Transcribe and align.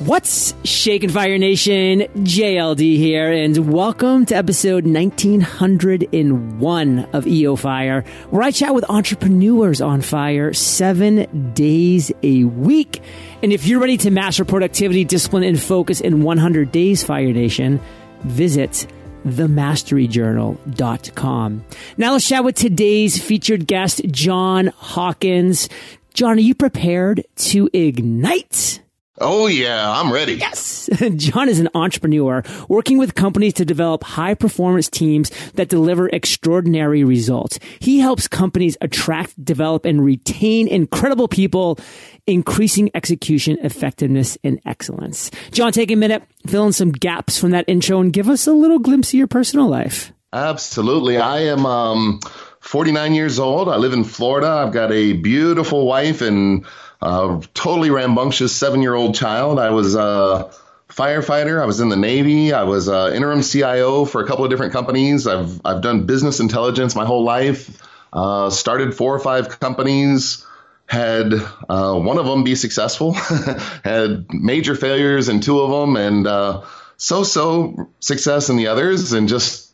What's 0.00 0.52
shaking 0.62 1.08
Fire 1.08 1.38
Nation? 1.38 2.00
JLD 2.00 2.98
here, 2.98 3.32
and 3.32 3.72
welcome 3.72 4.26
to 4.26 4.36
episode 4.36 4.84
1901 4.84 6.98
of 7.14 7.26
EO 7.26 7.56
Fire, 7.56 8.04
where 8.28 8.42
I 8.42 8.50
chat 8.50 8.74
with 8.74 8.84
entrepreneurs 8.90 9.80
on 9.80 10.02
fire 10.02 10.52
seven 10.52 11.54
days 11.54 12.12
a 12.22 12.44
week. 12.44 13.00
And 13.42 13.54
if 13.54 13.66
you're 13.66 13.80
ready 13.80 13.96
to 13.96 14.10
master 14.10 14.44
productivity, 14.44 15.02
discipline, 15.04 15.44
and 15.44 15.58
focus 15.58 16.02
in 16.02 16.22
100 16.22 16.70
days, 16.70 17.02
Fire 17.02 17.32
Nation, 17.32 17.80
visit 18.20 18.86
themasteryjournal.com. 19.26 21.64
Now 21.96 22.12
let's 22.12 22.28
chat 22.28 22.44
with 22.44 22.56
today's 22.56 23.18
featured 23.18 23.66
guest, 23.66 24.02
John 24.10 24.66
Hawkins. 24.76 25.70
John, 26.12 26.36
are 26.36 26.40
you 26.40 26.54
prepared 26.54 27.24
to 27.36 27.70
ignite? 27.72 28.82
Oh, 29.18 29.46
yeah, 29.46 29.90
I'm 29.90 30.12
ready. 30.12 30.34
Yes. 30.34 30.90
John 31.16 31.48
is 31.48 31.58
an 31.58 31.70
entrepreneur 31.74 32.42
working 32.68 32.98
with 32.98 33.14
companies 33.14 33.54
to 33.54 33.64
develop 33.64 34.04
high 34.04 34.34
performance 34.34 34.90
teams 34.90 35.30
that 35.52 35.68
deliver 35.68 36.08
extraordinary 36.08 37.02
results. 37.02 37.58
He 37.80 37.98
helps 37.98 38.28
companies 38.28 38.76
attract, 38.82 39.42
develop, 39.42 39.86
and 39.86 40.04
retain 40.04 40.68
incredible 40.68 41.28
people, 41.28 41.78
increasing 42.26 42.90
execution 42.94 43.56
effectiveness 43.62 44.36
and 44.44 44.60
excellence. 44.66 45.30
John, 45.50 45.72
take 45.72 45.90
a 45.90 45.96
minute, 45.96 46.22
fill 46.46 46.66
in 46.66 46.72
some 46.72 46.92
gaps 46.92 47.38
from 47.38 47.52
that 47.52 47.64
intro, 47.68 48.00
and 48.00 48.12
give 48.12 48.28
us 48.28 48.46
a 48.46 48.52
little 48.52 48.78
glimpse 48.78 49.08
of 49.10 49.14
your 49.14 49.28
personal 49.28 49.66
life. 49.66 50.12
Absolutely. 50.34 51.16
I 51.16 51.44
am 51.44 51.64
um, 51.64 52.20
49 52.60 53.14
years 53.14 53.38
old. 53.38 53.70
I 53.70 53.76
live 53.76 53.94
in 53.94 54.04
Florida. 54.04 54.48
I've 54.48 54.72
got 54.72 54.92
a 54.92 55.14
beautiful 55.14 55.86
wife 55.86 56.20
and 56.20 56.66
a 57.02 57.42
totally 57.54 57.90
rambunctious 57.90 58.54
seven 58.54 58.82
year 58.82 58.94
old 58.94 59.14
child. 59.14 59.58
I 59.58 59.70
was 59.70 59.94
a 59.94 60.50
firefighter. 60.88 61.60
I 61.60 61.66
was 61.66 61.80
in 61.80 61.88
the 61.88 61.96
Navy. 61.96 62.52
I 62.52 62.64
was 62.64 62.88
interim 62.88 63.42
CIO 63.42 64.04
for 64.04 64.22
a 64.22 64.26
couple 64.26 64.44
of 64.44 64.50
different 64.50 64.72
companies. 64.72 65.26
I've, 65.26 65.60
I've 65.64 65.82
done 65.82 66.06
business 66.06 66.40
intelligence 66.40 66.94
my 66.94 67.04
whole 67.04 67.24
life, 67.24 67.82
uh, 68.12 68.50
started 68.50 68.94
four 68.94 69.14
or 69.14 69.18
five 69.18 69.60
companies. 69.60 70.44
Had 70.88 71.34
uh, 71.68 71.98
one 71.98 72.16
of 72.16 72.26
them 72.26 72.44
be 72.44 72.54
successful, 72.54 73.12
had 73.84 74.26
major 74.32 74.76
failures 74.76 75.28
in 75.28 75.40
two 75.40 75.58
of 75.58 75.70
them, 75.72 75.96
and 75.96 76.28
uh, 76.28 76.62
so-so 76.96 77.90
success 77.98 78.50
in 78.50 78.56
the 78.56 78.68
others, 78.68 79.12
and 79.12 79.28
just 79.28 79.65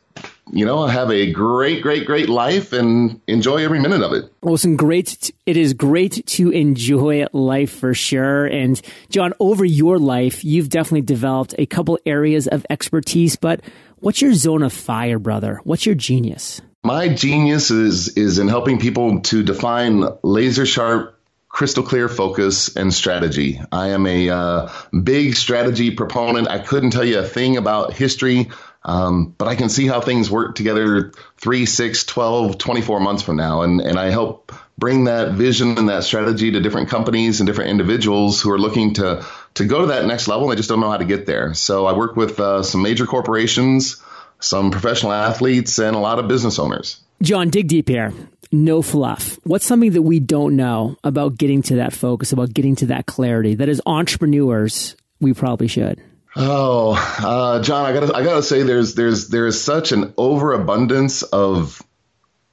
you 0.53 0.67
know, 0.67 0.87
have 0.87 1.11
a 1.11 1.33
great, 1.33 1.83
great, 1.83 2.05
great 2.05 2.29
life 2.29 2.73
and 2.73 3.21
enjoy 3.27 3.65
every 3.65 3.81
minute 3.81 4.03
of 4.03 4.13
it. 4.13 4.31
Awesome. 4.43 4.77
Great. 4.77 5.33
It 5.47 5.57
is 5.57 5.73
great 5.73 6.27
to 6.27 6.51
enjoy 6.51 7.25
life 7.33 7.73
for 7.73 7.95
sure. 7.95 8.47
And 8.47 8.81
John, 9.09 9.33
over 9.41 9.65
your 9.65 9.99
life, 9.99 10.45
you've 10.45 10.69
definitely 10.69 11.03
developed 11.03 11.55
a 11.59 11.67
couple 11.67 11.99
areas 12.05 12.47
of 12.47 12.67
expertise, 12.69 13.35
but 13.37 13.61
what's 14.01 14.21
your 14.21 14.35
zone 14.35 14.63
of 14.63 14.73
fire, 14.73 15.19
brother? 15.19 15.61
What's 15.65 15.87
your 15.87 15.95
genius? 15.95 16.61
My 16.85 17.09
genius 17.09 17.71
is, 17.71 18.17
is 18.17 18.39
in 18.39 18.49
helping 18.49 18.79
people 18.79 19.21
to 19.23 19.43
define 19.43 20.05
laser 20.23 20.67
sharp 20.67 21.19
crystal 21.49 21.85
clear 21.85 22.09
focus 22.09 22.77
and 22.77 22.93
strategy. 22.93 23.61
I 23.71 23.89
am 23.91 24.07
a 24.07 24.31
uh, 24.31 24.73
big 25.03 25.37
strategy 25.37 25.91
proponent. 25.91 26.49
I 26.49 26.59
couldn't 26.59 26.91
tell 26.91 27.05
you 27.05 27.19
a 27.19 27.25
thing 27.25 27.59
about 27.59 27.93
history 27.93 28.51
um, 28.85 29.35
but 29.39 29.49
I 29.49 29.55
can 29.55 29.69
see 29.69 29.87
how 29.87 30.01
things 30.01 30.31
work 30.31 30.55
together 30.55 31.13
three, 31.39 31.67
six, 31.67 32.05
12, 32.05 32.59
24 32.59 33.01
months 33.01 33.23
from 33.23 33.37
now. 33.37 33.63
And, 33.63 33.81
and 33.81 33.99
I 33.99 34.11
help 34.11 34.53
bring 34.77 35.05
that 35.05 35.33
vision 35.33 35.79
and 35.79 35.89
that 35.89 36.05
strategy 36.05 36.51
to 36.53 36.61
different 36.61 36.89
companies 36.89 37.41
and 37.41 37.47
different 37.47 37.71
individuals 37.71 38.41
who 38.41 38.51
are 38.51 38.59
looking 38.59 38.95
to, 38.95 39.25
to 39.55 39.65
go 39.65 39.83
to 39.83 39.87
that 39.89 40.07
next 40.07 40.27
level. 40.27 40.45
And 40.45 40.53
they 40.53 40.57
just 40.57 40.69
don't 40.69 40.81
know 40.81 40.91
how 40.91 40.97
to 40.97 41.05
get 41.05 41.27
there. 41.27 41.55
So 41.55 41.87
I 41.87 41.93
work 41.93 42.17
with 42.17 42.41
uh, 42.41 42.63
some 42.63 42.83
major 42.83 43.07
corporations, 43.07 44.03
some 44.41 44.73
professional 44.73 45.13
athletes, 45.13 45.79
and 45.79 45.95
a 45.95 46.01
lot 46.01 46.19
of 46.19 46.27
business 46.27 46.59
owners. 46.59 47.01
John, 47.23 47.51
dig 47.51 47.69
deep 47.69 47.89
here. 47.89 48.13
No 48.51 48.83
fluff. 48.83 49.39
What's 49.45 49.65
something 49.65 49.93
that 49.93 50.03
we 50.03 50.19
don't 50.19 50.57
know 50.57 50.97
about 51.05 51.39
getting 51.39 51.63
to 51.63 51.77
that 51.77 51.93
focus, 51.93 52.33
about 52.33 52.53
getting 52.53 52.75
to 52.77 52.87
that 52.87 53.07
clarity 53.07 53.55
that 53.55 53.69
as 53.69 53.81
entrepreneurs, 53.87 54.97
we 55.21 55.33
probably 55.33 55.69
should? 55.69 56.03
Oh, 56.35 56.93
uh, 57.19 57.63
John, 57.63 57.85
I 57.85 57.93
gotta, 57.93 58.17
I 58.17 58.25
gotta 58.25 58.43
say, 58.43 58.63
there's, 58.63 58.95
there's, 58.95 59.29
there's 59.29 59.61
such 59.61 59.93
an 59.93 60.15
overabundance 60.17 61.23
of 61.23 61.83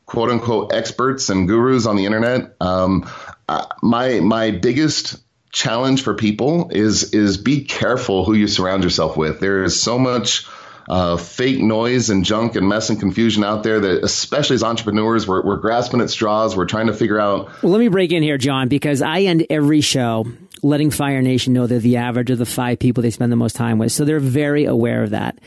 quote 0.06 0.30
unquote 0.30 0.74
experts 0.74 1.30
and 1.30 1.48
gurus 1.48 1.86
on 1.86 1.96
the 1.96 2.06
internet. 2.06 2.56
Um, 2.60 3.10
uh, 3.48 3.66
my, 3.82 4.20
my 4.20 4.52
biggest 4.52 5.18
challenge 5.52 6.04
for 6.04 6.14
people 6.14 6.70
is, 6.72 7.14
is 7.14 7.38
be 7.38 7.64
careful 7.64 8.26
who 8.26 8.34
you 8.34 8.48
surround 8.48 8.84
yourself 8.84 9.16
with. 9.16 9.40
There 9.40 9.64
is 9.64 9.82
so 9.82 9.98
much, 9.98 10.46
uh, 10.90 11.18
fake 11.18 11.62
noise 11.62 12.10
and 12.10 12.26
junk 12.26 12.56
and 12.56 12.68
mess 12.68 12.90
and 12.90 13.00
confusion 13.00 13.44
out 13.44 13.62
there 13.62 13.80
that, 13.80 14.04
especially 14.04 14.56
as 14.56 14.64
entrepreneurs, 14.64 15.28
we're, 15.28 15.44
we're 15.44 15.58
grasping 15.58 16.02
at 16.02 16.10
straws. 16.10 16.58
We're 16.58 16.66
trying 16.66 16.88
to 16.88 16.94
figure 16.94 17.20
out. 17.20 17.62
Well, 17.62 17.72
let 17.72 17.80
me 17.80 17.90
break 17.90 18.12
in 18.12 18.24
here, 18.24 18.40
John, 18.40 18.68
because 18.68 19.02
I 19.02 19.22
end 19.22 19.46
every 19.50 19.82
show 19.82 20.26
letting 20.64 20.92
Fire 20.92 21.22
Nation 21.22 21.54
know 21.54 21.68
they're 21.68 21.80
the 21.80 21.98
average 21.98 22.32
of 22.32 22.38
the 22.38 22.46
five 22.46 22.80
people 22.80 23.04
they 23.04 23.12
spend 23.12 23.32
the 23.32 23.38
most 23.38 23.56
time 23.56 23.78
with. 23.78 23.92
So 23.92 24.04
they're 24.04 24.20
very 24.20 24.66
aware 24.66 25.04
of 25.04 25.12
that. 25.12 25.40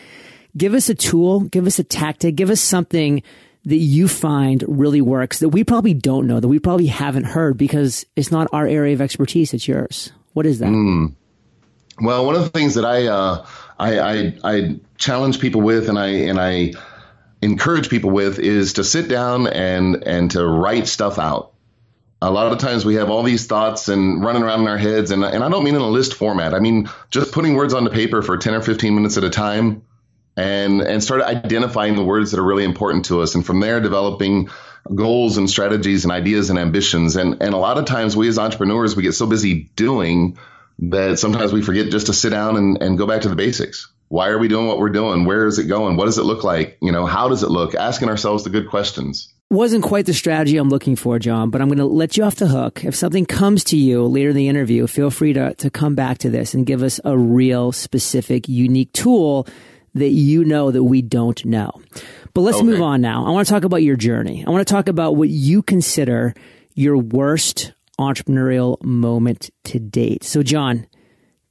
Give 0.57 0.75
us 0.75 0.89
a 0.89 0.95
tool, 0.95 1.41
give 1.41 1.67
us 1.67 1.79
a 1.79 1.85
tactic, 1.85 2.37
give 2.37 2.51
us 2.51 2.61
something 2.61 3.23
that 3.65 3.77
you 3.77 4.09
find 4.09 4.65
really 4.67 5.01
works 5.01 5.39
that 5.39 5.51
we 5.51 5.65
probably 5.65 5.95
don't 5.95 6.27
know, 6.27 6.41
that 6.41 6.49
we 6.49 6.59
probably 6.59 6.87
haven't 6.87 7.25
heard 7.25 7.57
because 7.57 8.05
it's 8.17 8.31
not 8.31 8.49
our 8.53 8.67
area 8.67 8.93
of 8.93 9.01
expertise, 9.01 9.55
it's 9.55 9.69
yours. 9.69 10.13
What 10.33 10.47
is 10.47 10.59
that? 10.59 10.69
Mm. 10.69 11.15
Well, 12.01 12.27
one 12.27 12.35
of 12.35 12.43
the 12.43 12.51
things 12.51 12.75
that 12.75 12.85
I, 12.85 13.07
uh, 13.07 13.47
I, 13.83 13.99
I, 13.99 14.35
I 14.45 14.81
challenge 14.97 15.41
people 15.41 15.61
with 15.61 15.89
and 15.89 15.99
I, 15.99 16.09
and 16.09 16.41
I 16.41 16.75
encourage 17.43 17.91
people 17.91 18.11
with 18.11 18.39
is 18.39 18.75
to 18.75 18.85
sit 18.85 19.09
down 19.09 19.49
and, 19.49 20.05
and 20.07 20.31
to 20.33 20.47
write 20.47 20.87
stuff 20.87 21.19
out. 21.19 21.53
A 22.21 22.31
lot 22.31 22.53
of 22.53 22.59
times 22.59 22.85
we 22.85 22.95
have 22.95 23.11
all 23.11 23.25
these 23.25 23.49
thoughts 23.49 23.89
and 23.89 24.25
running 24.25 24.45
around 24.45 24.61
in 24.61 24.69
our 24.69 24.79
heads 24.79 25.11
and, 25.11 25.25
and 25.25 25.43
i 25.43 25.49
don't 25.49 25.65
mean 25.65 25.75
in 25.75 25.81
a 25.81 25.89
list 25.89 26.15
format. 26.15 26.55
I 26.55 26.61
mean 26.61 26.89
just 27.11 27.33
putting 27.33 27.55
words 27.55 27.75
on 27.75 27.83
the 27.83 27.91
paper 27.91 28.23
for 28.23 28.37
10 28.37 28.55
or 28.55 28.63
15 28.63 28.95
minutes 28.95 29.17
at 29.17 29.25
a 29.25 29.31
time 29.31 29.83
and 30.37 30.81
and 30.81 31.03
start 31.03 31.23
identifying 31.23 31.97
the 31.97 32.05
words 32.05 32.31
that 32.31 32.39
are 32.39 32.45
really 32.45 32.63
important 32.63 33.07
to 33.07 33.23
us 33.23 33.35
and 33.35 33.45
from 33.45 33.59
there 33.59 33.81
developing 33.81 34.49
goals 34.95 35.37
and 35.37 35.51
strategies 35.51 36.05
and 36.05 36.13
ideas 36.13 36.49
and 36.51 36.61
ambitions. 36.61 37.17
And 37.17 37.43
and 37.43 37.55
a 37.55 37.59
lot 37.59 37.77
of 37.77 37.87
times 37.87 38.17
we 38.17 38.29
as 38.29 38.39
entrepreneurs 38.39 38.95
we 38.95 39.03
get 39.03 39.15
so 39.15 39.27
busy 39.27 39.71
doing 39.75 40.39
that 40.79 41.19
sometimes 41.19 41.53
we 41.53 41.63
forget 41.63 41.91
just 41.91 42.07
to 42.07 42.13
sit 42.13 42.31
down 42.31 42.57
and, 42.57 42.83
and 42.83 42.99
go 42.99 43.07
back 43.07 43.23
to 43.23 43.29
the 43.29 43.37
basics 43.37 43.93
why 44.09 44.29
are 44.29 44.39
we 44.39 44.49
doing 44.49 44.67
what 44.67 44.79
we're 44.79 44.91
doing 44.91 45.25
where 45.25 45.47
is 45.47 45.59
it 45.59 45.65
going 45.65 45.97
what 45.97 46.07
does 46.07 46.19
it 46.19 46.25
look 46.25 46.45
like 46.45 46.77
you 46.83 46.93
know 46.93 47.07
how 47.07 47.29
does 47.29 47.43
it 47.43 47.51
look 47.51 47.75
asking 47.75 48.09
ourselves 48.09 48.45
the 48.45 48.51
good 48.51 48.69
questions 48.69 49.33
wasn't 49.53 49.85
quite 49.85 50.07
the 50.07 50.15
strategy 50.15 50.57
I'm 50.57 50.71
looking 50.71 50.97
for, 50.97 51.19
John, 51.19 51.51
but 51.51 51.61
I'm 51.61 51.69
going 51.69 51.77
to 51.77 51.85
let 51.85 52.17
you 52.17 52.25
off 52.25 52.37
the 52.37 52.47
hook. 52.47 52.87
If 52.87 52.95
something 52.95 53.27
comes 53.27 53.65
to 53.65 53.77
you 53.77 54.07
later 54.07 54.31
in 54.31 54.37
the 54.37 54.49
interview, 54.49 54.87
feel 54.87 55.11
free 55.11 55.35
to, 55.35 55.53
to 55.57 55.69
come 55.69 55.95
back 55.95 56.17
to 56.19 56.31
this 56.31 56.55
and 56.55 56.65
give 56.65 56.83
us 56.83 57.01
a 57.05 57.19
real 57.19 57.71
specific, 57.71 58.49
unique 58.49 58.95
tool 58.95 59.47
that 59.93 60.09
you 60.09 60.47
know 60.47 60.71
that 60.71 60.83
we 60.83 61.03
don't 61.03 61.45
know. 61.45 61.71
But 62.33 62.41
let's 62.41 62.57
okay. 62.57 62.67
move 62.67 62.81
on 62.81 63.03
now. 63.03 63.27
I 63.27 63.31
want 63.31 63.47
to 63.47 63.53
talk 63.53 63.65
about 63.65 63.83
your 63.83 63.97
journey. 63.97 64.43
I 64.47 64.51
want 64.51 64.67
to 64.67 64.73
talk 64.73 64.89
about 64.89 65.17
what 65.17 65.29
you 65.29 65.63
consider 65.63 66.33
your 66.75 66.97
worst 66.97 67.75
entrepreneurial 67.99 68.83
moment 68.83 69.51
to 69.65 69.79
date. 69.79 70.25
So, 70.25 70.43
John, 70.43 70.87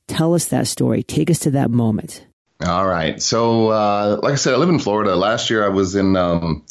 tell 0.08 0.34
us 0.34 0.46
that 0.46 0.68
story. 0.68 1.04
Take 1.04 1.30
us 1.30 1.40
to 1.40 1.52
that 1.52 1.72
moment. 1.72 2.26
All 2.66 2.86
right. 2.86 3.22
So, 3.22 3.70
uh, 3.70 4.20
like 4.22 4.34
I 4.34 4.36
said, 4.36 4.54
I 4.54 4.58
live 4.58 4.70
in 4.70 4.80
Florida. 4.80 5.16
Last 5.16 5.50
year 5.50 5.66
I 5.66 5.70
was 5.70 5.96
in, 5.96 6.16
um, 6.16 6.66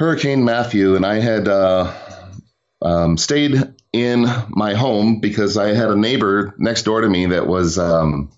Hurricane 0.00 0.46
Matthew, 0.46 0.96
and 0.96 1.04
I 1.04 1.20
had 1.20 1.46
uh, 1.46 1.92
um, 2.80 3.18
stayed 3.18 3.74
in 3.92 4.24
my 4.48 4.72
home 4.72 5.20
because 5.20 5.58
I 5.58 5.74
had 5.74 5.90
a 5.90 5.94
neighbor 5.94 6.54
next 6.56 6.84
door 6.84 7.02
to 7.02 7.08
me 7.08 7.26
that 7.26 7.46
was 7.46 7.78
um, 7.78 8.30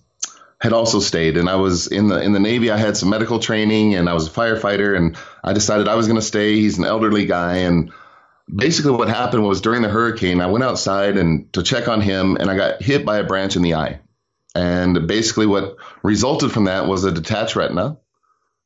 had 0.60 0.72
also 0.72 0.98
stayed, 0.98 1.36
and 1.36 1.48
I 1.48 1.54
was 1.54 1.86
in 1.86 2.08
the 2.08 2.20
in 2.20 2.32
the 2.32 2.40
Navy. 2.40 2.72
I 2.72 2.78
had 2.78 2.96
some 2.96 3.10
medical 3.10 3.38
training, 3.38 3.94
and 3.94 4.08
I 4.08 4.14
was 4.14 4.26
a 4.26 4.32
firefighter, 4.32 4.96
and 4.96 5.16
I 5.44 5.52
decided 5.52 5.86
I 5.86 5.94
was 5.94 6.08
going 6.08 6.18
to 6.18 6.26
stay. 6.26 6.56
He's 6.56 6.78
an 6.78 6.84
elderly 6.84 7.26
guy, 7.26 7.58
and 7.58 7.92
basically 8.54 8.92
what 8.92 9.08
happened 9.08 9.44
was 9.44 9.60
during 9.60 9.82
the 9.82 9.88
hurricane, 9.88 10.40
I 10.40 10.46
went 10.46 10.64
outside 10.64 11.16
and 11.16 11.52
to 11.54 11.62
check 11.62 11.88
on 11.88 12.00
him, 12.00 12.36
and 12.36 12.50
I 12.50 12.56
got 12.56 12.82
hit 12.82 13.04
by 13.04 13.18
a 13.18 13.24
branch 13.24 13.56
in 13.56 13.62
the 13.62 13.74
eye. 13.74 14.00
And 14.54 15.06
basically, 15.06 15.46
what 15.46 15.76
resulted 16.02 16.52
from 16.52 16.64
that 16.64 16.86
was 16.86 17.04
a 17.04 17.12
detached 17.12 17.56
retina, 17.56 17.96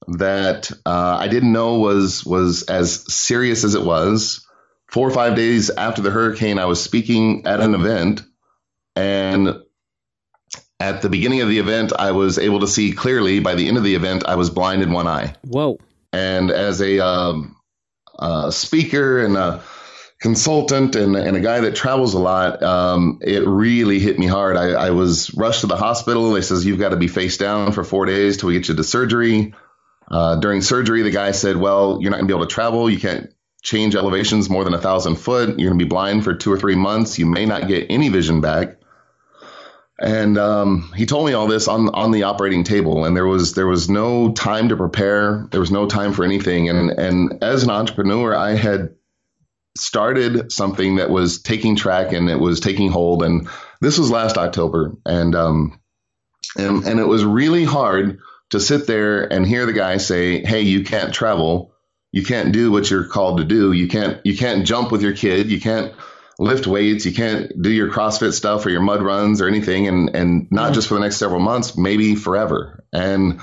that 0.08 0.70
uh, 0.84 1.16
I 1.20 1.28
didn't 1.28 1.52
know 1.52 1.78
was 1.78 2.24
was 2.24 2.64
as 2.64 3.12
serious 3.12 3.64
as 3.64 3.74
it 3.74 3.84
was. 3.84 4.46
Four 4.88 5.08
or 5.08 5.12
five 5.12 5.34
days 5.34 5.70
after 5.70 6.02
the 6.02 6.10
hurricane, 6.10 6.58
I 6.58 6.64
was 6.66 6.82
speaking 6.82 7.46
at 7.46 7.60
an 7.60 7.74
event, 7.74 8.22
and 8.94 9.62
at 10.78 11.02
the 11.02 11.08
beginning 11.08 11.40
of 11.40 11.48
the 11.48 11.58
event, 11.58 11.92
I 11.96 12.12
was 12.12 12.38
able 12.38 12.60
to 12.60 12.68
see 12.68 12.92
clearly. 12.92 13.40
By 13.40 13.54
the 13.54 13.68
end 13.68 13.76
of 13.76 13.84
the 13.84 13.94
event, 13.94 14.24
I 14.26 14.34
was 14.36 14.50
blind 14.50 14.82
in 14.82 14.92
one 14.92 15.06
eye. 15.06 15.34
Whoa! 15.42 15.78
And 16.12 16.50
as 16.50 16.80
a 16.80 17.04
um, 17.04 17.56
uh, 18.18 18.50
speaker 18.50 19.24
and 19.24 19.36
a 19.36 19.62
consultant 20.20 20.96
and, 20.96 21.14
and 21.16 21.36
a 21.36 21.40
guy 21.40 21.60
that 21.60 21.76
travels 21.76 22.14
a 22.14 22.18
lot, 22.18 22.62
um, 22.62 23.18
it 23.22 23.46
really 23.46 23.98
hit 23.98 24.18
me 24.18 24.26
hard. 24.26 24.56
I, 24.56 24.70
I 24.70 24.90
was 24.90 25.34
rushed 25.34 25.60
to 25.60 25.66
the 25.66 25.76
hospital. 25.76 26.32
They 26.32 26.42
says 26.42 26.64
you've 26.64 26.78
got 26.78 26.90
to 26.90 26.96
be 26.96 27.08
face 27.08 27.36
down 27.36 27.72
for 27.72 27.84
four 27.84 28.06
days 28.06 28.36
till 28.36 28.48
we 28.48 28.54
get 28.54 28.68
you 28.68 28.74
to 28.74 28.84
surgery. 28.84 29.54
Uh, 30.10 30.36
during 30.36 30.62
surgery, 30.62 31.02
the 31.02 31.10
guy 31.10 31.32
said, 31.32 31.56
"Well, 31.56 31.98
you're 32.00 32.10
not 32.10 32.18
to 32.18 32.26
be 32.26 32.32
able 32.32 32.46
to 32.46 32.54
travel. 32.54 32.88
You 32.88 32.98
can't 32.98 33.34
change 33.62 33.96
elevations 33.96 34.48
more 34.48 34.62
than 34.62 34.74
a 34.74 34.80
thousand 34.80 35.16
foot. 35.16 35.58
You're 35.58 35.72
to 35.72 35.76
be 35.76 35.84
blind 35.84 36.22
for 36.24 36.34
two 36.34 36.52
or 36.52 36.58
three 36.58 36.76
months. 36.76 37.18
You 37.18 37.26
may 37.26 37.44
not 37.44 37.68
get 37.68 37.86
any 37.90 38.08
vision 38.08 38.40
back." 38.40 38.78
And 39.98 40.36
um, 40.36 40.92
he 40.94 41.06
told 41.06 41.26
me 41.26 41.32
all 41.32 41.46
this 41.46 41.68
on 41.68 41.88
on 41.88 42.10
the 42.10 42.24
operating 42.24 42.64
table, 42.64 43.04
and 43.04 43.16
there 43.16 43.26
was 43.26 43.54
there 43.54 43.66
was 43.66 43.88
no 43.88 44.32
time 44.32 44.68
to 44.68 44.76
prepare. 44.76 45.48
There 45.50 45.60
was 45.60 45.70
no 45.70 45.86
time 45.86 46.12
for 46.12 46.24
anything. 46.24 46.68
And 46.68 46.90
and 46.90 47.42
as 47.42 47.64
an 47.64 47.70
entrepreneur, 47.70 48.34
I 48.36 48.54
had 48.54 48.94
started 49.78 50.52
something 50.52 50.96
that 50.96 51.10
was 51.10 51.42
taking 51.42 51.76
track 51.76 52.12
and 52.12 52.28
it 52.28 52.38
was 52.38 52.60
taking 52.60 52.90
hold. 52.90 53.22
And 53.22 53.48
this 53.80 53.98
was 53.98 54.10
last 54.10 54.38
October, 54.38 54.96
and 55.04 55.34
um, 55.34 55.80
and 56.56 56.84
and 56.84 57.00
it 57.00 57.06
was 57.06 57.24
really 57.24 57.64
hard 57.64 58.20
to 58.50 58.60
sit 58.60 58.86
there 58.86 59.30
and 59.30 59.46
hear 59.46 59.66
the 59.66 59.72
guy 59.72 59.96
say, 59.98 60.44
"Hey, 60.44 60.62
you 60.62 60.84
can't 60.84 61.12
travel, 61.12 61.72
you 62.12 62.24
can't 62.24 62.52
do 62.52 62.70
what 62.70 62.90
you're 62.90 63.06
called 63.06 63.38
to 63.38 63.44
do, 63.44 63.72
you 63.72 63.88
can't 63.88 64.24
you 64.24 64.36
can't 64.36 64.66
jump 64.66 64.92
with 64.92 65.02
your 65.02 65.14
kid, 65.14 65.50
you 65.50 65.60
can't." 65.60 65.92
lift 66.38 66.66
weights, 66.66 67.06
you 67.06 67.14
can't 67.14 67.50
do 67.62 67.70
your 67.70 67.90
CrossFit 67.90 68.34
stuff 68.34 68.66
or 68.66 68.68
your 68.68 68.82
mud 68.82 69.02
runs 69.02 69.40
or 69.40 69.48
anything, 69.48 69.88
and 69.88 70.14
and 70.14 70.48
not 70.50 70.74
just 70.74 70.88
for 70.88 70.94
the 70.94 71.00
next 71.00 71.16
several 71.16 71.40
months, 71.40 71.76
maybe 71.78 72.14
forever. 72.14 72.84
And 72.92 73.40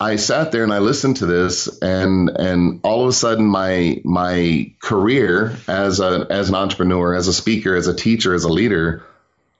I 0.00 0.16
sat 0.16 0.52
there 0.52 0.62
and 0.62 0.72
I 0.72 0.78
listened 0.78 1.16
to 1.16 1.26
this, 1.26 1.66
and 1.82 2.30
and 2.30 2.80
all 2.84 3.02
of 3.02 3.08
a 3.08 3.12
sudden 3.12 3.46
my 3.46 4.00
my 4.04 4.72
career 4.80 5.56
as 5.66 5.98
a 5.98 6.26
as 6.30 6.48
an 6.48 6.54
entrepreneur, 6.54 7.14
as 7.14 7.26
a 7.26 7.32
speaker, 7.32 7.74
as 7.74 7.88
a 7.88 7.94
teacher, 7.94 8.32
as 8.32 8.44
a 8.44 8.48
leader, 8.48 9.04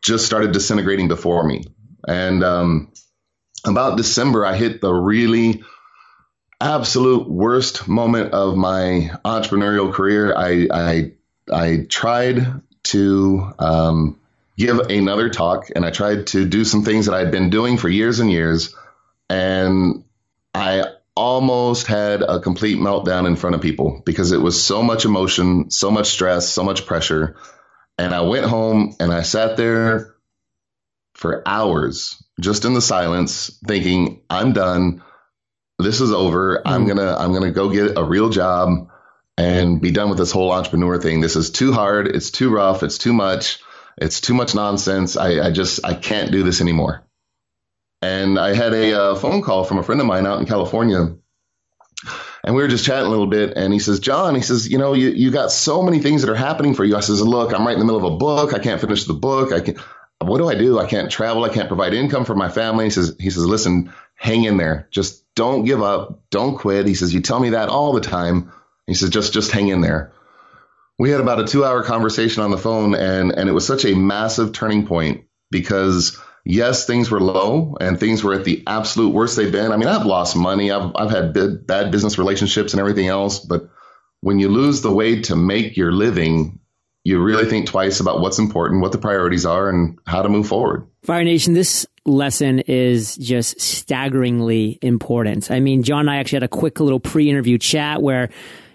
just 0.01 0.27
started 0.27 0.53
disintegrating 0.53 1.09
before 1.09 1.43
me. 1.43 1.65
And 2.07 2.45
um, 2.45 2.93
about 3.67 3.97
December, 3.97 4.47
I 4.47 4.57
hit 4.57 4.81
the 4.81 4.93
really 4.93 5.65
absolute 6.61 7.29
worst 7.29 7.89
moment 7.89 8.33
of 8.33 8.57
my 8.57 9.11
entrepreneurial 9.25 9.93
career. 9.93 10.37
I 10.37 10.69
I 10.73 11.13
I 11.53 11.87
tried 11.89 12.63
to 12.85 13.53
um, 13.59 14.21
give 14.57 14.79
another 14.79 15.31
talk, 15.31 15.71
and 15.75 15.85
I 15.85 15.91
tried 15.91 16.29
to 16.29 16.45
do 16.45 16.65
some 16.65 16.85
things 16.85 17.07
that 17.07 17.15
I'd 17.15 17.33
been 17.33 17.51
doing 17.51 17.77
for 17.77 17.89
years 17.89 18.21
and 18.21 18.31
years, 18.31 18.73
and 19.29 20.05
I 20.59 20.85
almost 21.15 21.87
had 21.87 22.23
a 22.23 22.41
complete 22.41 22.79
meltdown 22.79 23.27
in 23.27 23.37
front 23.37 23.57
of 23.57 23.63
people 23.63 24.03
because 24.05 24.33
it 24.33 24.41
was 24.41 24.63
so 24.63 24.83
much 24.83 25.05
emotion, 25.05 25.71
so 25.71 25.91
much 25.91 26.09
stress, 26.09 26.49
so 26.49 26.63
much 26.63 26.87
pressure. 26.87 27.37
And 27.99 28.15
I 28.15 28.21
went 28.21 28.47
home 28.47 28.95
and 29.01 29.13
I 29.13 29.23
sat 29.23 29.57
there 29.57 30.15
for 31.15 31.43
hours 31.47 32.23
just 32.41 32.65
in 32.65 32.75
the 32.75 32.81
silence 32.81 33.59
thinking, 33.67 34.23
I'm 34.31 34.53
done. 34.53 35.03
This 35.79 36.01
is 36.01 36.13
over. 36.13 36.63
I'm 36.67 36.83
hmm. 36.83 36.87
going 36.87 36.99
to, 36.99 37.19
I'm 37.19 37.31
going 37.31 37.43
to 37.43 37.51
go 37.51 37.71
get 37.71 37.99
a 37.99 38.05
real 38.05 38.29
job 38.31 38.89
and 39.37 39.81
be 39.81 39.91
done 39.91 40.09
with 40.09 40.19
this 40.19 40.33
whole 40.33 40.53
entrepreneur 40.53 41.01
thing. 41.01 41.21
This 41.21 41.37
is 41.37 41.51
too 41.51 41.73
hard. 41.73 42.09
It's 42.09 42.31
too 42.31 42.51
rough. 42.51 42.83
It's 42.83 42.99
too 42.99 43.13
much. 43.13 43.61
It's 43.97 44.21
too 44.21 44.35
much 44.35 44.55
nonsense. 44.55 45.17
I, 45.17 45.47
I 45.47 45.51
just, 45.51 45.85
I 45.85 45.95
can't 45.95 46.31
do 46.31 46.43
this 46.43 46.61
anymore. 46.61 47.08
And 48.01 48.39
I 48.39 48.55
had 48.55 48.73
a 48.75 49.01
uh, 49.01 49.15
phone 49.17 49.43
call 49.43 49.65
from 49.65 49.79
a 49.79 49.83
friend 49.83 50.01
of 50.01 50.07
mine 50.07 50.27
out 50.27 50.41
in 50.41 50.47
California. 50.47 51.17
And 52.45 52.55
we 52.55 52.63
were 52.63 52.69
just 52.69 52.85
chatting 52.85 53.07
a 53.07 53.11
little 53.11 53.27
bit. 53.27 53.57
And 53.57 53.73
he 53.73 53.81
says, 53.81 53.99
John, 53.99 54.35
he 54.35 54.41
says, 54.41 54.69
you 54.69 54.79
know, 54.79 54.95
you, 54.95 55.09
you 55.09 55.31
got 55.31 55.51
so 55.51 55.83
many 55.83 55.99
things 55.99 56.23
that 56.23 56.31
are 56.31 56.37
happening 56.37 56.75
for 56.75 56.85
you. 56.85 56.97
I 56.97 57.01
says, 57.01 57.21
look, 57.21 57.53
I'm 57.53 57.67
right 57.67 57.73
in 57.73 57.81
the 57.81 57.85
middle 57.85 58.07
of 58.07 58.13
a 58.13 58.17
book. 58.17 58.55
I 58.55 58.61
can't 58.61 58.81
finish 58.81 59.05
the 59.05 59.15
book. 59.15 59.53
I 59.53 59.61
can 59.61 59.77
what 60.21 60.39
do 60.39 60.49
I 60.49 60.55
do? 60.55 60.79
I 60.79 60.87
can't 60.87 61.11
travel. 61.11 61.45
I 61.45 61.49
can't 61.49 61.69
provide 61.69 61.95
income 61.95 62.25
for 62.25 62.35
my 62.35 62.49
family. 62.49 62.87
He 62.87 62.91
says, 62.91 63.15
he 63.21 63.31
says, 63.31 63.47
listen, 63.47 63.93
hang 64.15 64.45
in 64.45 64.57
there. 64.57 64.89
Just 64.91 65.25
don't 65.35 65.65
give 65.65 65.83
up. 65.83 66.23
Don't 66.31 66.59
quit. 66.59 66.87
He 66.87 66.95
says, 66.95 67.15
you 67.15 67.21
tell 67.21 67.39
me 67.39 67.51
that 67.51 67.69
all 67.69 67.93
the 67.93 68.01
time. 68.01 68.53
He 68.87 68.95
says, 68.95 69.11
just, 69.11 69.33
just 69.33 69.53
hang 69.53 69.69
in 69.69 69.81
there. 69.81 70.13
We 70.99 71.11
had 71.11 71.21
about 71.21 71.41
a 71.41 71.47
two 71.47 71.65
hour 71.65 71.85
conversation 71.85 72.43
on 72.43 72.51
the 72.51 72.59
phone 72.59 72.95
and, 72.97 73.31
and 73.31 73.49
it 73.49 73.53
was 73.53 73.67
such 73.67 73.85
a 73.85 73.95
massive 73.95 74.53
turning 74.53 74.87
point 74.87 75.27
because 75.51 76.21
yes, 76.49 76.87
things 76.87 77.11
were 77.11 77.21
low 77.21 77.77
and 77.79 78.01
things 78.01 78.25
were 78.25 78.35
at 78.35 78.45
the 78.45 78.65
absolute 78.67 79.11
worst 79.11 79.37
they've 79.37 79.53
been. 79.53 79.71
I 79.71 79.77
mean, 79.77 79.89
I've 79.89 80.07
lost 80.07 80.35
money. 80.35 80.73
I've, 80.73 80.91
I've 80.97 81.11
had 81.11 81.35
bad 81.67 81.93
business 81.93 82.19
relationships 82.19 82.73
and 82.73 82.81
everything 82.81 83.07
else. 83.07 83.39
But 83.39 83.69
when 84.23 84.39
you 84.39 84.49
lose 84.49 84.81
the 84.81 84.91
way 84.91 85.21
to 85.23 85.37
make 85.37 85.77
your 85.77 85.93
living, 85.93 86.59
you 87.05 87.23
really 87.23 87.45
think 87.45 87.67
twice 87.67 88.01
about 88.01 88.21
what's 88.21 88.39
important, 88.39 88.81
what 88.81 88.93
the 88.93 88.99
priorities 88.99 89.47
are, 89.47 89.69
and 89.69 89.99
how 90.07 90.23
to 90.23 90.29
move 90.29 90.49
forward. 90.49 90.89
Fire 91.03 91.23
Nation, 91.23 91.53
this 91.53 91.87
lesson 92.07 92.61
is 92.61 93.17
just 93.17 93.61
staggeringly 93.61 94.79
important. 94.81 95.51
I 95.51 95.61
mean, 95.61 95.83
John 95.83 96.01
and 96.01 96.11
I 96.11 96.17
actually 96.17 96.37
had 96.37 96.43
a 96.45 96.49
quick 96.49 96.81
little 96.81 96.99
pre 96.99 97.29
interview 97.29 97.59
chat 97.59 98.03
where 98.03 98.31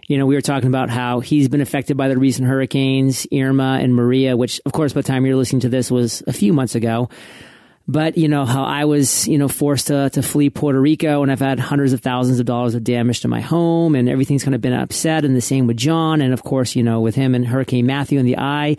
you 0.08 0.18
know, 0.18 0.26
we 0.26 0.36
were 0.36 0.42
talking 0.42 0.68
about 0.68 0.90
how 0.90 1.22
he's 1.22 1.48
been 1.48 1.62
affected 1.62 1.96
by 1.96 2.10
the 2.10 2.18
recent 2.18 2.46
hurricanes, 2.46 3.26
Irma 3.34 3.80
and 3.82 3.96
Maria, 3.96 4.36
which, 4.36 4.60
of 4.66 4.74
course, 4.74 4.92
by 4.92 5.00
the 5.00 5.08
time 5.08 5.26
you're 5.26 5.38
listening 5.38 5.62
to 5.62 5.70
this 5.70 5.90
was 5.90 6.22
a 6.28 6.34
few 6.34 6.52
months 6.52 6.76
ago. 6.76 7.10
But, 7.86 8.18
you 8.18 8.30
know, 8.30 8.46
how 8.46 8.64
I 8.64 8.86
was, 8.86 9.28
you 9.28 9.38
know, 9.38 9.50
forced 9.50 9.88
to, 9.88 10.10
to 10.12 10.22
flee 10.22 10.50
Puerto 10.50 10.80
Rico 10.80 11.22
and 11.22 11.32
I've 11.32 11.40
had 11.40 11.60
hundreds 11.60 11.92
of 11.92 12.00
thousands 12.00 12.40
of 12.40 12.46
dollars 12.46 12.76
of 12.76 12.84
damage 12.84 13.20
to 13.22 13.28
my 13.28 13.42
home 13.42 13.96
and 13.96 14.08
everything's 14.08 14.44
kind 14.44 14.56
of 14.56 14.62
been 14.62 14.74
upset. 14.74 15.26
And 15.26 15.36
the 15.36 15.42
same 15.42 15.68
with 15.68 15.76
John. 15.76 16.22
And 16.22 16.34
of 16.34 16.44
course, 16.44 16.76
you 16.78 16.84
know, 16.84 17.02
with 17.02 17.16
him 17.16 17.36
and 17.36 17.46
Hurricane 17.46 17.86
Matthew 17.86 18.20
in 18.20 18.26
the 18.26 18.38
eye. 18.38 18.78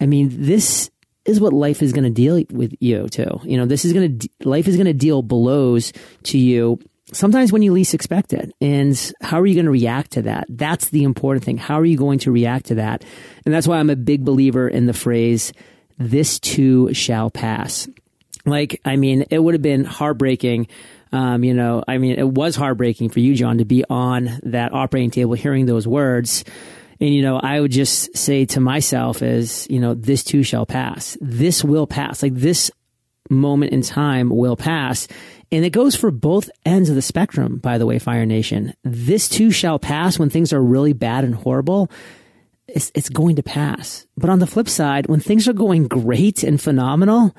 I 0.00 0.06
mean, 0.06 0.28
this 0.32 0.90
is 1.24 1.40
what 1.40 1.52
life 1.52 1.82
is 1.82 1.92
going 1.92 2.04
to 2.04 2.10
deal 2.10 2.42
with 2.50 2.74
you 2.78 3.08
too. 3.08 3.40
You 3.44 3.56
know, 3.56 3.64
this 3.64 3.84
is 3.84 3.94
going 3.94 4.18
to, 4.18 4.28
life 4.44 4.68
is 4.68 4.76
going 4.76 4.86
to 4.86 4.92
deal 4.92 5.22
blows 5.22 5.92
to 6.24 6.36
you 6.36 6.78
sometimes 7.12 7.52
when 7.52 7.62
you 7.62 7.72
least 7.72 7.94
expect 7.94 8.32
it. 8.32 8.52
And 8.60 9.12
how 9.20 9.40
are 9.40 9.46
you 9.46 9.54
going 9.54 9.66
to 9.66 9.70
react 9.70 10.12
to 10.12 10.22
that? 10.22 10.46
That's 10.48 10.88
the 10.88 11.04
important 11.04 11.44
thing. 11.44 11.58
How 11.58 11.78
are 11.78 11.84
you 11.84 11.96
going 11.96 12.18
to 12.20 12.32
react 12.32 12.66
to 12.66 12.74
that? 12.76 13.04
And 13.46 13.54
that's 13.54 13.66
why 13.66 13.78
I'm 13.78 13.90
a 13.90 13.96
big 13.96 14.24
believer 14.24 14.68
in 14.68 14.86
the 14.86 14.92
phrase, 14.92 15.52
this 15.98 16.38
too 16.38 16.92
shall 16.92 17.30
pass. 17.30 17.88
Like, 18.44 18.80
I 18.84 18.96
mean, 18.96 19.26
it 19.30 19.38
would 19.38 19.54
have 19.54 19.62
been 19.62 19.84
heartbreaking. 19.84 20.68
Um, 21.12 21.44
you 21.44 21.54
know, 21.54 21.84
I 21.86 21.98
mean, 21.98 22.18
it 22.18 22.28
was 22.28 22.56
heartbreaking 22.56 23.10
for 23.10 23.20
you, 23.20 23.34
John, 23.34 23.58
to 23.58 23.64
be 23.64 23.84
on 23.88 24.38
that 24.44 24.72
operating 24.72 25.10
table 25.10 25.34
hearing 25.34 25.66
those 25.66 25.86
words. 25.86 26.44
And, 27.00 27.12
you 27.12 27.22
know, 27.22 27.36
I 27.38 27.60
would 27.60 27.72
just 27.72 28.16
say 28.16 28.46
to 28.46 28.60
myself 28.60 29.22
as, 29.22 29.68
you 29.68 29.80
know, 29.80 29.94
this 29.94 30.24
too 30.24 30.42
shall 30.42 30.66
pass. 30.66 31.18
This 31.20 31.64
will 31.64 31.86
pass. 31.86 32.22
Like 32.22 32.34
this 32.34 32.70
moment 33.28 33.72
in 33.72 33.82
time 33.82 34.30
will 34.30 34.56
pass. 34.56 35.08
And 35.50 35.64
it 35.64 35.70
goes 35.70 35.94
for 35.94 36.10
both 36.10 36.48
ends 36.64 36.88
of 36.88 36.94
the 36.94 37.02
spectrum, 37.02 37.58
by 37.58 37.76
the 37.76 37.86
way, 37.86 37.98
Fire 37.98 38.24
Nation. 38.24 38.72
This 38.84 39.28
too 39.28 39.50
shall 39.50 39.78
pass 39.78 40.18
when 40.18 40.30
things 40.30 40.52
are 40.52 40.62
really 40.62 40.94
bad 40.94 41.24
and 41.24 41.34
horrible. 41.34 41.90
It's, 42.68 42.90
it's 42.94 43.10
going 43.10 43.36
to 43.36 43.42
pass. 43.42 44.06
But 44.16 44.30
on 44.30 44.38
the 44.38 44.46
flip 44.46 44.68
side, 44.68 45.08
when 45.08 45.20
things 45.20 45.46
are 45.48 45.52
going 45.52 45.88
great 45.88 46.42
and 46.42 46.60
phenomenal, 46.60 47.36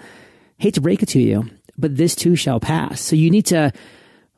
hate 0.63 0.75
to 0.75 0.81
break 0.81 1.03
it 1.03 1.09
to 1.09 1.19
you, 1.19 1.49
but 1.77 1.97
this 1.97 2.15
too 2.15 2.37
shall 2.37 2.61
pass. 2.61 3.01
So 3.01 3.17
you 3.17 3.29
need 3.29 3.47
to 3.47 3.73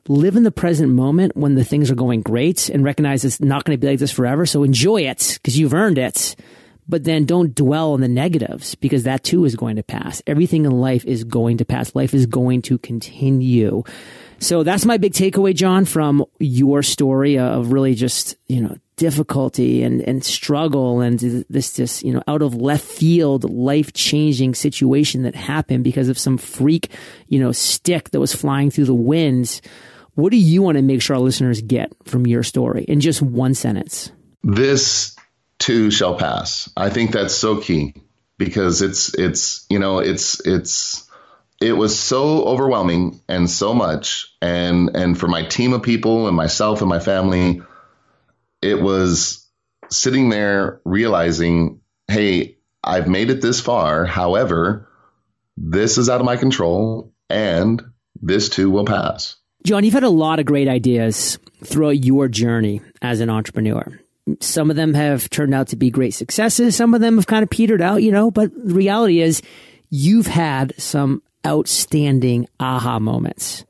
live 0.08 0.34
in 0.34 0.42
the 0.42 0.50
present 0.50 0.92
moment 0.92 1.36
when 1.36 1.54
the 1.54 1.62
things 1.62 1.88
are 1.88 1.94
going 1.94 2.22
great 2.22 2.68
and 2.68 2.82
recognize 2.82 3.24
it's 3.24 3.40
not 3.40 3.64
going 3.64 3.78
to 3.78 3.80
be 3.80 3.86
like 3.86 4.00
this 4.00 4.10
forever. 4.10 4.44
So 4.44 4.64
enjoy 4.64 5.02
it 5.02 5.38
because 5.40 5.56
you've 5.56 5.72
earned 5.72 5.98
it. 5.98 6.34
But 6.88 7.04
then 7.04 7.26
don't 7.26 7.54
dwell 7.54 7.92
on 7.92 8.00
the 8.00 8.08
negatives 8.08 8.74
because 8.76 9.04
that 9.04 9.22
too 9.22 9.44
is 9.44 9.56
going 9.56 9.76
to 9.76 9.82
pass. 9.84 10.20
Everything 10.26 10.64
in 10.64 10.72
life 10.72 11.04
is 11.04 11.22
going 11.22 11.58
to 11.58 11.64
pass. 11.64 11.94
Life 11.94 12.14
is 12.14 12.26
going 12.26 12.62
to 12.62 12.78
continue. 12.78 13.84
So 14.38 14.64
that's 14.64 14.84
my 14.84 14.96
big 14.96 15.12
takeaway, 15.12 15.54
John, 15.54 15.84
from 15.84 16.24
your 16.38 16.82
story 16.82 17.38
of 17.38 17.72
really 17.72 17.94
just, 17.94 18.36
you 18.46 18.62
know, 18.62 18.76
difficulty 18.96 19.82
and, 19.82 20.00
and 20.02 20.24
struggle 20.24 21.00
and 21.00 21.18
this, 21.18 21.72
this, 21.72 22.02
you 22.02 22.12
know, 22.12 22.22
out 22.26 22.42
of 22.42 22.54
left 22.54 22.84
field, 22.84 23.44
life 23.50 23.92
changing 23.92 24.54
situation 24.54 25.22
that 25.22 25.34
happened 25.34 25.84
because 25.84 26.08
of 26.08 26.18
some 26.18 26.38
freak, 26.38 26.90
you 27.28 27.38
know, 27.38 27.52
stick 27.52 28.10
that 28.10 28.20
was 28.20 28.34
flying 28.34 28.70
through 28.70 28.86
the 28.86 28.94
winds. 28.94 29.60
What 30.14 30.30
do 30.30 30.38
you 30.38 30.62
want 30.62 30.76
to 30.76 30.82
make 30.82 31.02
sure 31.02 31.16
our 31.16 31.22
listeners 31.22 31.60
get 31.60 31.92
from 32.04 32.26
your 32.26 32.42
story 32.42 32.84
in 32.84 33.00
just 33.00 33.20
one 33.20 33.54
sentence? 33.54 34.10
This 34.42 35.14
too 35.58 35.90
shall 35.90 36.16
pass. 36.16 36.70
I 36.76 36.90
think 36.90 37.12
that's 37.12 37.34
so 37.34 37.60
key 37.60 37.94
because 38.38 38.80
it's, 38.80 39.14
it's, 39.14 39.66
you 39.68 39.78
know, 39.78 39.98
it's, 39.98 40.40
it's, 40.46 41.06
it 41.60 41.72
was 41.72 41.98
so 41.98 42.44
overwhelming 42.44 43.20
and 43.28 43.48
so 43.48 43.72
much 43.72 44.34
and 44.42 44.94
and 44.94 45.18
for 45.18 45.26
my 45.26 45.42
team 45.42 45.72
of 45.72 45.82
people 45.82 46.26
and 46.26 46.36
myself 46.36 46.80
and 46.82 46.88
my 46.88 46.98
family 46.98 47.62
it 48.62 48.80
was 48.80 49.48
sitting 49.90 50.28
there 50.28 50.80
realizing 50.84 51.80
hey 52.08 52.56
i've 52.82 53.08
made 53.08 53.30
it 53.30 53.40
this 53.40 53.60
far 53.60 54.04
however 54.04 54.88
this 55.56 55.98
is 55.98 56.08
out 56.08 56.20
of 56.20 56.26
my 56.26 56.36
control 56.36 57.12
and 57.30 57.82
this 58.20 58.48
too 58.48 58.70
will 58.70 58.84
pass 58.84 59.36
john 59.64 59.84
you've 59.84 59.94
had 59.94 60.02
a 60.02 60.08
lot 60.08 60.38
of 60.38 60.46
great 60.46 60.68
ideas 60.68 61.38
throughout 61.64 62.04
your 62.04 62.28
journey 62.28 62.80
as 63.02 63.20
an 63.20 63.30
entrepreneur 63.30 64.00
some 64.40 64.70
of 64.70 64.76
them 64.76 64.94
have 64.94 65.30
turned 65.30 65.54
out 65.54 65.68
to 65.68 65.76
be 65.76 65.90
great 65.90 66.12
successes. 66.12 66.74
Some 66.74 66.94
of 66.94 67.00
them 67.00 67.16
have 67.16 67.26
kind 67.26 67.42
of 67.42 67.50
petered 67.50 67.80
out, 67.80 68.02
you 68.02 68.10
know, 68.10 68.30
but 68.30 68.52
the 68.54 68.74
reality 68.74 69.20
is 69.20 69.40
you've 69.88 70.26
had 70.26 70.74
some 70.80 71.22
outstanding 71.46 72.48
aha 72.58 72.98
moments. 72.98 73.64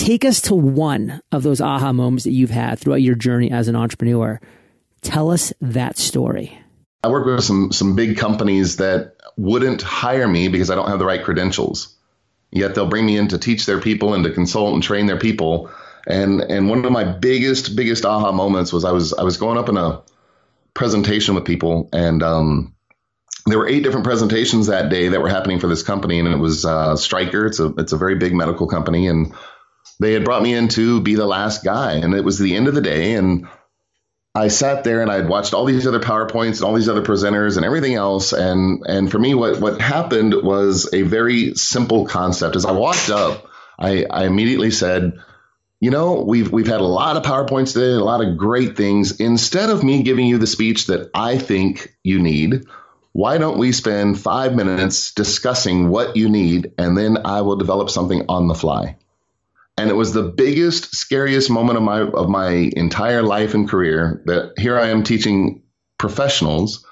Take 0.00 0.24
us 0.24 0.40
to 0.42 0.54
one 0.54 1.20
of 1.30 1.42
those 1.42 1.60
aha 1.60 1.92
moments 1.92 2.24
that 2.24 2.30
you've 2.30 2.48
had 2.48 2.78
throughout 2.78 3.02
your 3.02 3.14
journey 3.14 3.50
as 3.50 3.68
an 3.68 3.76
entrepreneur. 3.76 4.40
Tell 5.02 5.30
us 5.30 5.52
that 5.60 5.98
story. 5.98 6.58
I 7.04 7.08
work 7.08 7.26
with 7.26 7.44
some 7.44 7.70
some 7.70 7.96
big 7.96 8.16
companies 8.16 8.78
that 8.78 9.16
wouldn't 9.36 9.82
hire 9.82 10.26
me 10.26 10.48
because 10.48 10.70
I 10.70 10.74
don't 10.74 10.88
have 10.88 11.00
the 11.00 11.04
right 11.04 11.22
credentials. 11.22 11.94
Yet 12.50 12.74
they'll 12.74 12.88
bring 12.88 13.04
me 13.04 13.18
in 13.18 13.28
to 13.28 13.36
teach 13.36 13.66
their 13.66 13.78
people 13.78 14.14
and 14.14 14.24
to 14.24 14.32
consult 14.32 14.72
and 14.72 14.82
train 14.82 15.04
their 15.04 15.18
people. 15.18 15.70
And 16.06 16.40
and 16.40 16.70
one 16.70 16.82
of 16.82 16.92
my 16.92 17.04
biggest 17.04 17.76
biggest 17.76 18.06
aha 18.06 18.32
moments 18.32 18.72
was 18.72 18.86
I 18.86 18.92
was 18.92 19.12
I 19.12 19.22
was 19.22 19.36
going 19.36 19.58
up 19.58 19.68
in 19.68 19.76
a 19.76 20.00
presentation 20.72 21.34
with 21.34 21.44
people 21.44 21.90
and 21.92 22.22
um, 22.22 22.74
there 23.44 23.58
were 23.58 23.68
eight 23.68 23.82
different 23.82 24.04
presentations 24.04 24.68
that 24.68 24.88
day 24.88 25.08
that 25.08 25.20
were 25.20 25.28
happening 25.28 25.60
for 25.60 25.66
this 25.66 25.82
company 25.82 26.20
and 26.20 26.28
it 26.28 26.38
was 26.38 26.64
uh, 26.64 26.96
Stryker. 26.96 27.44
It's 27.44 27.60
a 27.60 27.66
it's 27.76 27.92
a 27.92 27.98
very 27.98 28.14
big 28.14 28.32
medical 28.32 28.66
company 28.66 29.06
and 29.06 29.34
they 30.00 30.14
had 30.14 30.24
brought 30.24 30.42
me 30.42 30.54
in 30.54 30.68
to 30.68 31.00
be 31.00 31.14
the 31.14 31.26
last 31.26 31.62
guy 31.62 31.92
and 31.92 32.14
it 32.14 32.24
was 32.24 32.38
the 32.38 32.56
end 32.56 32.66
of 32.66 32.74
the 32.74 32.80
day 32.80 33.14
and 33.14 33.46
I 34.34 34.48
sat 34.48 34.84
there 34.84 35.02
and 35.02 35.10
I'd 35.10 35.28
watched 35.28 35.54
all 35.54 35.64
these 35.64 35.86
other 35.86 35.98
PowerPoints 35.98 36.56
and 36.56 36.62
all 36.62 36.74
these 36.74 36.88
other 36.88 37.02
presenters 37.02 37.56
and 37.56 37.66
everything 37.66 37.94
else. 37.94 38.32
And, 38.32 38.84
and 38.86 39.10
for 39.10 39.18
me, 39.18 39.34
what, 39.34 39.60
what 39.60 39.80
happened 39.80 40.34
was 40.34 40.88
a 40.92 41.02
very 41.02 41.54
simple 41.54 42.06
concept. 42.06 42.54
As 42.54 42.64
I 42.64 42.70
walked 42.70 43.10
up, 43.10 43.48
I, 43.76 44.06
I 44.08 44.26
immediately 44.26 44.70
said, 44.70 45.18
you 45.80 45.90
know, 45.90 46.22
we've, 46.22 46.52
we've 46.52 46.68
had 46.68 46.80
a 46.80 46.86
lot 46.86 47.16
of 47.16 47.24
PowerPoints 47.24 47.72
today, 47.72 47.92
a 47.92 48.04
lot 48.04 48.24
of 48.24 48.36
great 48.36 48.76
things. 48.76 49.18
Instead 49.18 49.68
of 49.68 49.82
me 49.82 50.04
giving 50.04 50.28
you 50.28 50.38
the 50.38 50.46
speech 50.46 50.86
that 50.86 51.10
I 51.12 51.36
think 51.38 51.92
you 52.04 52.20
need, 52.20 52.66
why 53.12 53.38
don't 53.38 53.58
we 53.58 53.72
spend 53.72 54.20
five 54.20 54.54
minutes 54.54 55.12
discussing 55.12 55.88
what 55.88 56.16
you 56.16 56.28
need 56.28 56.72
and 56.78 56.96
then 56.96 57.18
I 57.24 57.40
will 57.40 57.56
develop 57.56 57.90
something 57.90 58.26
on 58.28 58.46
the 58.46 58.54
fly? 58.54 58.96
And 59.80 59.88
it 59.88 59.94
was 59.94 60.12
the 60.12 60.22
biggest, 60.22 60.94
scariest 60.94 61.48
moment 61.48 61.78
of 61.78 61.82
my 61.82 62.00
of 62.02 62.28
my 62.28 62.70
entire 62.76 63.22
life 63.22 63.54
and 63.54 63.66
career 63.66 64.22
that 64.26 64.52
here 64.58 64.78
I 64.78 64.88
am 64.88 65.04
teaching 65.04 65.62
professionals 65.98 66.86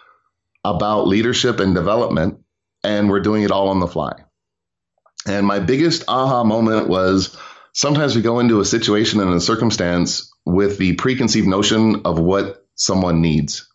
about 0.65 1.07
leadership 1.07 1.61
and 1.61 1.75
development, 1.75 2.39
and 2.83 3.11
we're 3.11 3.21
doing 3.21 3.43
it 3.43 3.51
all 3.51 3.69
on 3.69 3.81
the 3.81 3.87
fly. 3.87 4.25
And 5.27 5.47
my 5.47 5.59
biggest 5.59 6.05
aha 6.09 6.45
moment 6.45 6.89
was 6.89 7.37
sometimes 7.75 8.17
we 8.17 8.23
go 8.23 8.39
into 8.39 8.61
a 8.61 8.65
situation 8.65 9.21
and 9.21 9.35
a 9.35 9.41
circumstance 9.41 10.33
with 10.47 10.79
the 10.79 10.95
preconceived 10.95 11.47
notion 11.47 12.07
of 12.07 12.19
what 12.19 12.67
someone 12.75 13.21
needs. 13.21 13.69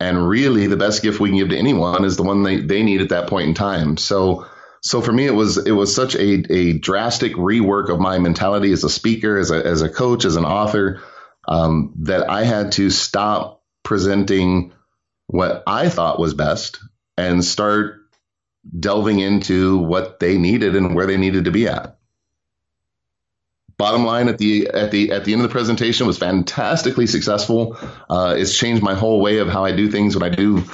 And 0.00 0.28
really, 0.28 0.66
the 0.66 0.76
best 0.76 1.02
gift 1.02 1.20
we 1.20 1.28
can 1.28 1.38
give 1.38 1.50
to 1.50 1.56
anyone 1.56 2.04
is 2.04 2.16
the 2.16 2.24
one 2.24 2.42
they, 2.42 2.62
they 2.62 2.82
need 2.82 3.00
at 3.00 3.10
that 3.10 3.28
point 3.28 3.46
in 3.46 3.54
time. 3.54 3.96
So 3.96 4.44
so 4.82 5.02
for 5.02 5.12
me, 5.12 5.26
it 5.26 5.34
was 5.34 5.58
it 5.58 5.72
was 5.72 5.94
such 5.94 6.14
a 6.14 6.52
a 6.52 6.72
drastic 6.72 7.34
rework 7.34 7.90
of 7.90 8.00
my 8.00 8.18
mentality 8.18 8.72
as 8.72 8.82
a 8.82 8.90
speaker, 8.90 9.38
as 9.38 9.50
a 9.50 9.64
as 9.64 9.82
a 9.82 9.90
coach, 9.90 10.24
as 10.24 10.36
an 10.36 10.46
author, 10.46 11.02
um, 11.46 11.92
that 12.00 12.30
I 12.30 12.44
had 12.44 12.72
to 12.72 12.88
stop 12.88 13.62
presenting 13.82 14.72
what 15.26 15.62
I 15.66 15.88
thought 15.90 16.18
was 16.18 16.34
best 16.34 16.80
and 17.18 17.44
start 17.44 18.00
delving 18.78 19.20
into 19.20 19.78
what 19.78 20.18
they 20.18 20.38
needed 20.38 20.74
and 20.76 20.94
where 20.94 21.06
they 21.06 21.16
needed 21.18 21.44
to 21.44 21.50
be 21.50 21.68
at. 21.68 21.98
Bottom 23.76 24.04
line 24.04 24.28
at 24.28 24.38
the 24.38 24.68
at 24.68 24.90
the 24.90 25.12
at 25.12 25.26
the 25.26 25.34
end 25.34 25.42
of 25.42 25.48
the 25.48 25.52
presentation 25.52 26.06
was 26.06 26.16
fantastically 26.16 27.06
successful. 27.06 27.76
Uh, 28.08 28.34
it's 28.38 28.56
changed 28.56 28.82
my 28.82 28.94
whole 28.94 29.20
way 29.20 29.38
of 29.38 29.48
how 29.48 29.64
I 29.64 29.72
do 29.72 29.90
things 29.90 30.16
when 30.16 30.22
I 30.22 30.34
do 30.34 30.64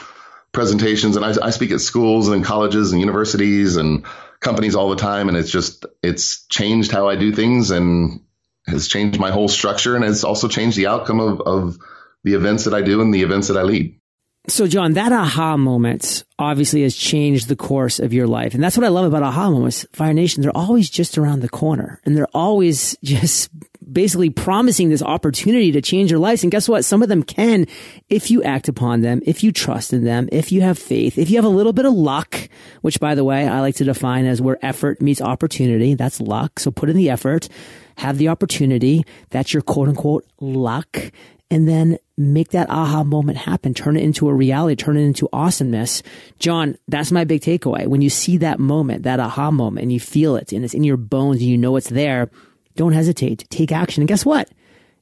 presentations 0.57 1.17
and 1.17 1.25
I, 1.25 1.35
I 1.47 1.51
speak 1.51 1.71
at 1.71 1.81
schools 1.81 2.29
and 2.29 2.45
colleges 2.45 2.91
and 2.91 3.01
universities 3.01 3.77
and 3.77 4.05
companies 4.41 4.75
all 4.75 4.89
the 4.89 4.97
time. 4.97 5.29
And 5.29 5.37
it's 5.37 5.51
just, 5.51 5.87
it's 6.03 6.47
changed 6.47 6.91
how 6.91 7.09
I 7.09 7.15
do 7.15 7.31
things 7.31 7.71
and 7.71 8.23
has 8.67 8.89
changed 8.89 9.21
my 9.21 9.31
whole 9.31 9.49
structure. 9.49 9.95
And 9.95 10.05
it's 10.05 10.25
also 10.25 10.49
changed 10.49 10.77
the 10.77 10.89
outcome 10.89 11.21
of, 11.21 11.41
of 11.43 11.79
the 12.25 12.35
events 12.35 12.65
that 12.65 12.75
I 12.75 12.81
do 12.81 13.03
and 13.03 13.15
the 13.15 13.23
events 13.23 13.49
that 13.49 13.59
I 13.59 13.63
lead. 13.63 14.01
So, 14.49 14.67
John, 14.67 14.95
that 14.95 15.13
aha 15.13 15.57
moment 15.57 16.25
obviously 16.39 16.83
has 16.83 16.97
changed 16.97 17.49
the 17.49 17.57
course 17.57 17.99
of 17.99 18.15
your 18.15 18.27
life. 18.27 18.55
And 18.55 18.63
that's 18.63 18.79
what 18.79 18.87
I 18.87 18.89
love 18.89 19.05
about 19.05 19.23
aha 19.23 19.51
moments. 19.51 19.85
Fire 19.93 20.15
Nation, 20.15 20.43
they're 20.43 20.57
always 20.57 20.89
just 20.89 21.19
around 21.19 21.41
the 21.41 21.49
corner 21.49 22.01
and 22.05 22.17
they're 22.17 22.29
always 22.33 22.97
just 23.05 23.51
basically 23.91 24.31
promising 24.31 24.89
this 24.89 25.03
opportunity 25.03 25.73
to 25.73 25.81
change 25.81 26.11
your 26.11 26.21
life. 26.21 26.43
And 26.43 26.51
guess 26.51 26.69
what? 26.69 26.85
Some 26.85 27.03
of 27.03 27.09
them 27.09 27.23
can 27.23 27.67
if 28.09 28.31
you 28.31 28.43
act 28.43 28.69
upon 28.69 29.01
them, 29.01 29.23
if 29.25 29.45
you 29.45 29.53
trust 29.53 29.93
in 29.93 30.05
them, 30.05 30.29
if 30.33 30.53
you 30.53 30.61
have 30.63 30.79
faith, 30.79 31.19
if 31.19 31.31
you 31.31 31.37
have 31.37 31.45
a 31.45 31.49
little 31.49 31.73
bit 31.73 31.85
of 31.85 31.95
luck, 31.95 32.49
which 32.83 33.01
by 33.01 33.15
the 33.15 33.25
way, 33.25 33.47
I 33.47 33.61
like 33.61 33.77
to 33.77 33.85
define 33.85 34.27
as 34.27 34.41
where 34.41 34.59
effort 34.65 35.01
meets 35.01 35.21
opportunity. 35.21 35.95
That's 35.95 36.21
luck. 36.21 36.59
So 36.59 36.71
put 36.71 36.91
in 36.91 36.97
the 36.97 37.11
effort, 37.11 37.49
have 37.99 38.19
the 38.19 38.29
opportunity. 38.29 39.05
That's 39.31 39.53
your 39.53 39.63
quote 39.63 39.89
unquote 39.89 40.27
luck 40.41 41.13
and 41.51 41.69
then 41.69 41.99
make 42.17 42.51
that 42.51 42.71
aha 42.71 43.05
moment 43.05 43.39
happen, 43.39 43.73
turn 43.73 43.97
it 43.97 44.03
into 44.03 44.29
a 44.29 44.35
reality, 44.35 44.75
turn 44.75 44.97
it 44.97 45.03
into 45.03 45.29
awesomeness. 45.33 46.03
John, 46.39 46.77
that's 46.89 47.13
my 47.13 47.25
big 47.25 47.43
takeaway. 47.43 47.87
When 47.87 48.03
you 48.03 48.11
see 48.11 48.37
that 48.39 48.59
moment, 48.59 49.05
that 49.05 49.21
aha 49.21 49.51
moment, 49.51 49.85
and 49.85 49.93
you 49.93 50.01
feel 50.01 50.37
it 50.37 50.53
and 50.53 50.65
it's 50.65 50.75
in 50.75 50.85
your 50.85 50.97
bones 50.97 51.41
and 51.41 51.49
you 51.49 51.57
know 51.57 51.77
it's 51.77 51.91
there, 51.91 52.31
don't 52.77 52.93
hesitate. 52.93 53.45
Take 53.51 53.73
action. 53.73 54.03
And 54.03 54.09
guess 54.09 54.25
what? 54.25 54.51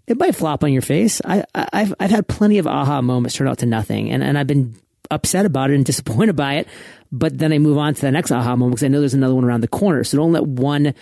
It 0.06 0.18
might 0.18 0.34
flop 0.34 0.62
on 0.64 0.72
your 0.72 0.82
face. 0.82 1.20
I, 1.24 1.44
have 1.54 1.94
I've 1.98 2.10
had 2.10 2.28
plenty 2.28 2.58
of 2.58 2.66
aha 2.66 3.00
moments 3.00 3.36
turn 3.36 3.48
out 3.48 3.58
to 3.58 3.66
nothing, 3.66 4.10
and, 4.10 4.22
and 4.22 4.38
I've 4.38 4.46
been 4.46 4.74
upset 5.10 5.46
about 5.46 5.70
it 5.70 5.74
and 5.74 5.84
disappointed 5.86 6.36
by 6.36 6.54
it. 6.54 6.68
But 7.10 7.38
then 7.38 7.52
I 7.52 7.58
move 7.58 7.78
on 7.78 7.94
to 7.94 8.00
the 8.00 8.10
next 8.10 8.32
aha 8.32 8.56
moment 8.56 8.72
because 8.76 8.84
I 8.84 8.88
know 8.88 9.00
there's 9.00 9.14
another 9.14 9.34
one 9.34 9.44
around 9.44 9.60
the 9.60 9.68
corner. 9.68 10.04
So 10.04 10.16
don't 10.16 10.32
let 10.32 10.46
one 10.46 10.94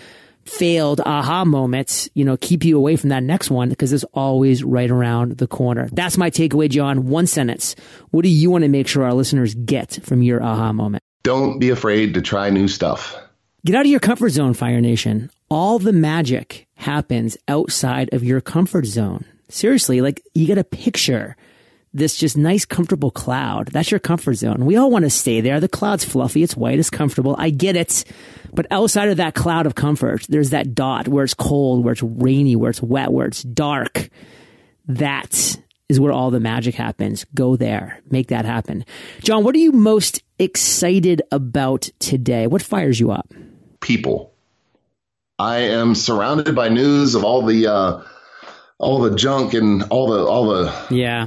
failed 0.45 1.01
aha 1.01 1.45
moments, 1.45 2.09
you 2.15 2.25
know, 2.25 2.37
keep 2.37 2.65
you 2.65 2.77
away 2.77 2.97
from 2.97 3.11
that 3.11 3.23
next 3.23 3.51
one 3.51 3.69
because 3.69 3.93
it's 3.93 4.05
always 4.13 4.65
right 4.65 4.91
around 4.91 5.39
the 5.39 5.47
corner. 5.47 5.89
That's 5.93 6.19
my 6.19 6.31
takeaway, 6.31 6.69
John. 6.69 7.09
One 7.09 7.27
sentence. 7.27 7.77
What 8.11 8.23
do 8.23 8.29
you 8.29 8.51
want 8.51 8.63
to 8.63 8.69
make 8.69 8.89
sure 8.89 9.05
our 9.05 9.15
listeners 9.15 9.55
get 9.55 10.01
from 10.03 10.23
your 10.23 10.43
aha 10.43 10.73
moment? 10.73 11.03
Don't 11.23 11.59
be 11.59 11.71
afraid 11.71 12.15
to 12.15 12.23
try 12.23 12.51
new 12.51 12.67
stuff. 12.67 13.17
Get 13.65 13.77
out 13.77 13.85
of 13.85 13.91
your 13.91 14.01
comfort 14.01 14.31
zone, 14.31 14.55
Fire 14.55 14.81
Nation. 14.81 15.31
All 15.53 15.79
the 15.79 15.93
magic 15.93 16.67
happens 16.77 17.37
outside 17.47 18.15
of 18.15 18.25
your 18.25 18.41
comfort 18.41 18.87
zone. 18.87 19.27
Seriously, 19.51 20.01
like 20.01 20.23
you 20.33 20.49
got 20.49 20.55
to 20.55 20.65
picture 20.65 21.37
this 21.93 22.17
just 22.17 22.39
nice, 22.39 22.65
comfortable 22.65 23.11
cloud. 23.11 23.69
That's 23.69 23.91
your 23.91 24.01
comfort 24.01 24.37
zone. 24.37 24.65
We 24.65 24.77
all 24.77 24.91
want 24.91 25.05
to 25.05 25.11
stay 25.11 25.43
there. 25.43 25.61
The 25.61 25.69
cloud's 25.69 26.07
fluffy. 26.07 26.43
It's 26.43 26.57
white. 26.57 26.79
It's 26.79 26.89
comfortable. 26.89 27.37
I 27.39 27.51
get 27.51 27.77
it. 27.77 28.07
But 28.55 28.67
outside 28.71 29.11
of 29.11 29.19
that 29.19 29.35
cloud 29.35 29.67
of 29.67 29.75
comfort, 29.75 30.25
there's 30.27 30.51
that 30.51 30.75
dot 30.75 31.07
where 31.07 31.23
it's 31.23 31.35
cold, 31.35 31.85
where 31.85 31.93
it's 31.93 32.03
rainy, 32.03 32.57
where 32.57 32.71
it's 32.71 32.81
wet, 32.81 33.13
where 33.13 33.27
it's 33.27 33.43
dark. 33.43 34.09
That 34.87 35.59
is 35.91 36.01
where 36.01 36.13
all 36.13 36.31
the 36.31 36.41
magic 36.41 36.77
happens. 36.77 37.27
Go 37.35 37.57
there. 37.57 38.01
Make 38.11 38.29
that 38.29 38.47
happen. 38.47 38.87
John, 39.21 39.45
what 39.45 39.55
are 39.55 39.59
you 39.59 39.73
most 39.73 40.23
excited 40.39 41.21
about 41.31 41.91
today? 41.99 42.47
What 42.47 42.63
fires 42.63 42.99
you 42.99 43.11
up? 43.11 43.31
People. 43.83 44.32
I 45.43 45.59
am 45.59 45.95
surrounded 45.95 46.55
by 46.55 46.69
news 46.69 47.15
of 47.15 47.25
all 47.25 47.43
the, 47.43 47.67
uh, 47.67 48.03
all 48.79 49.01
the 49.01 49.17
junk 49.17 49.55
and 49.55 49.83
all 49.91 50.09
the, 50.09 50.25
all 50.25 50.47
the, 50.47 50.87
yeah 50.91 51.27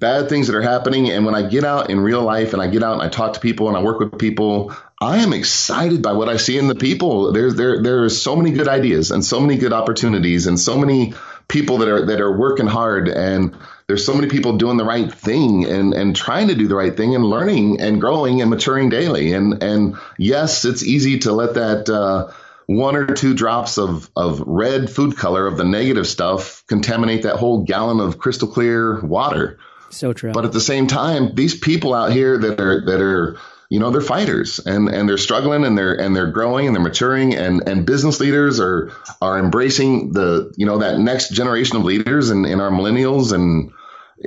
bad 0.00 0.30
things 0.30 0.46
that 0.48 0.56
are 0.56 0.62
happening. 0.62 1.10
And 1.10 1.24
when 1.24 1.34
I 1.34 1.42
get 1.42 1.62
out 1.62 1.90
in 1.90 2.00
real 2.00 2.22
life 2.22 2.54
and 2.54 2.62
I 2.62 2.66
get 2.66 2.82
out 2.82 2.94
and 2.94 3.02
I 3.02 3.08
talk 3.08 3.34
to 3.34 3.40
people 3.40 3.68
and 3.68 3.76
I 3.76 3.82
work 3.82 4.00
with 4.00 4.18
people, 4.18 4.74
I 5.00 5.18
am 5.18 5.32
excited 5.32 6.02
by 6.02 6.12
what 6.12 6.28
I 6.28 6.38
see 6.38 6.58
in 6.58 6.68
the 6.68 6.74
people. 6.74 7.32
There's 7.32 7.54
there 7.54 7.82
there 7.82 8.04
are 8.04 8.08
so 8.08 8.34
many 8.34 8.50
good 8.50 8.66
ideas 8.66 9.10
and 9.10 9.24
so 9.24 9.40
many 9.40 9.56
good 9.58 9.72
opportunities 9.72 10.46
and 10.46 10.58
so 10.58 10.78
many 10.78 11.14
people 11.48 11.78
that 11.78 11.88
are 11.88 12.06
that 12.06 12.20
are 12.20 12.36
working 12.36 12.66
hard 12.66 13.08
and 13.08 13.56
there's 13.86 14.04
so 14.04 14.14
many 14.14 14.28
people 14.28 14.56
doing 14.56 14.76
the 14.76 14.84
right 14.84 15.12
thing 15.12 15.64
and 15.64 15.94
and 15.94 16.16
trying 16.16 16.48
to 16.48 16.54
do 16.54 16.68
the 16.68 16.76
right 16.76 16.96
thing 16.96 17.14
and 17.14 17.24
learning 17.24 17.80
and 17.80 18.00
growing 18.00 18.40
and 18.40 18.50
maturing 18.50 18.88
daily. 18.88 19.32
And 19.32 19.62
and 19.62 19.96
yes, 20.18 20.64
it's 20.64 20.82
easy 20.82 21.18
to 21.20 21.32
let 21.32 21.54
that 21.54 21.88
uh, 21.88 22.32
one 22.70 22.94
or 22.94 23.14
two 23.14 23.34
drops 23.34 23.78
of, 23.78 24.08
of 24.14 24.40
red 24.46 24.88
food 24.88 25.16
color 25.16 25.44
of 25.48 25.56
the 25.56 25.64
negative 25.64 26.06
stuff 26.06 26.62
contaminate 26.68 27.24
that 27.24 27.34
whole 27.34 27.64
gallon 27.64 27.98
of 27.98 28.16
crystal 28.16 28.46
clear 28.46 29.00
water. 29.00 29.58
So 29.90 30.12
true. 30.12 30.30
But 30.30 30.44
at 30.44 30.52
the 30.52 30.60
same 30.60 30.86
time, 30.86 31.34
these 31.34 31.58
people 31.58 31.94
out 31.94 32.12
here 32.12 32.38
that 32.38 32.60
are 32.60 32.86
that 32.86 33.00
are 33.00 33.38
you 33.70 33.80
know 33.80 33.90
they're 33.90 34.00
fighters 34.00 34.60
and 34.60 34.88
and 34.88 35.08
they're 35.08 35.18
struggling 35.18 35.64
and 35.64 35.76
they're 35.76 35.94
and 35.94 36.14
they're 36.14 36.30
growing 36.30 36.68
and 36.68 36.76
they're 36.76 36.82
maturing 36.82 37.34
and 37.34 37.68
and 37.68 37.86
business 37.86 38.20
leaders 38.20 38.60
are 38.60 38.92
are 39.20 39.36
embracing 39.40 40.12
the 40.12 40.52
you 40.56 40.64
know 40.64 40.78
that 40.78 41.00
next 41.00 41.30
generation 41.32 41.76
of 41.76 41.84
leaders 41.84 42.30
and, 42.30 42.46
and 42.46 42.60
our 42.60 42.70
millennials 42.70 43.32
and 43.32 43.72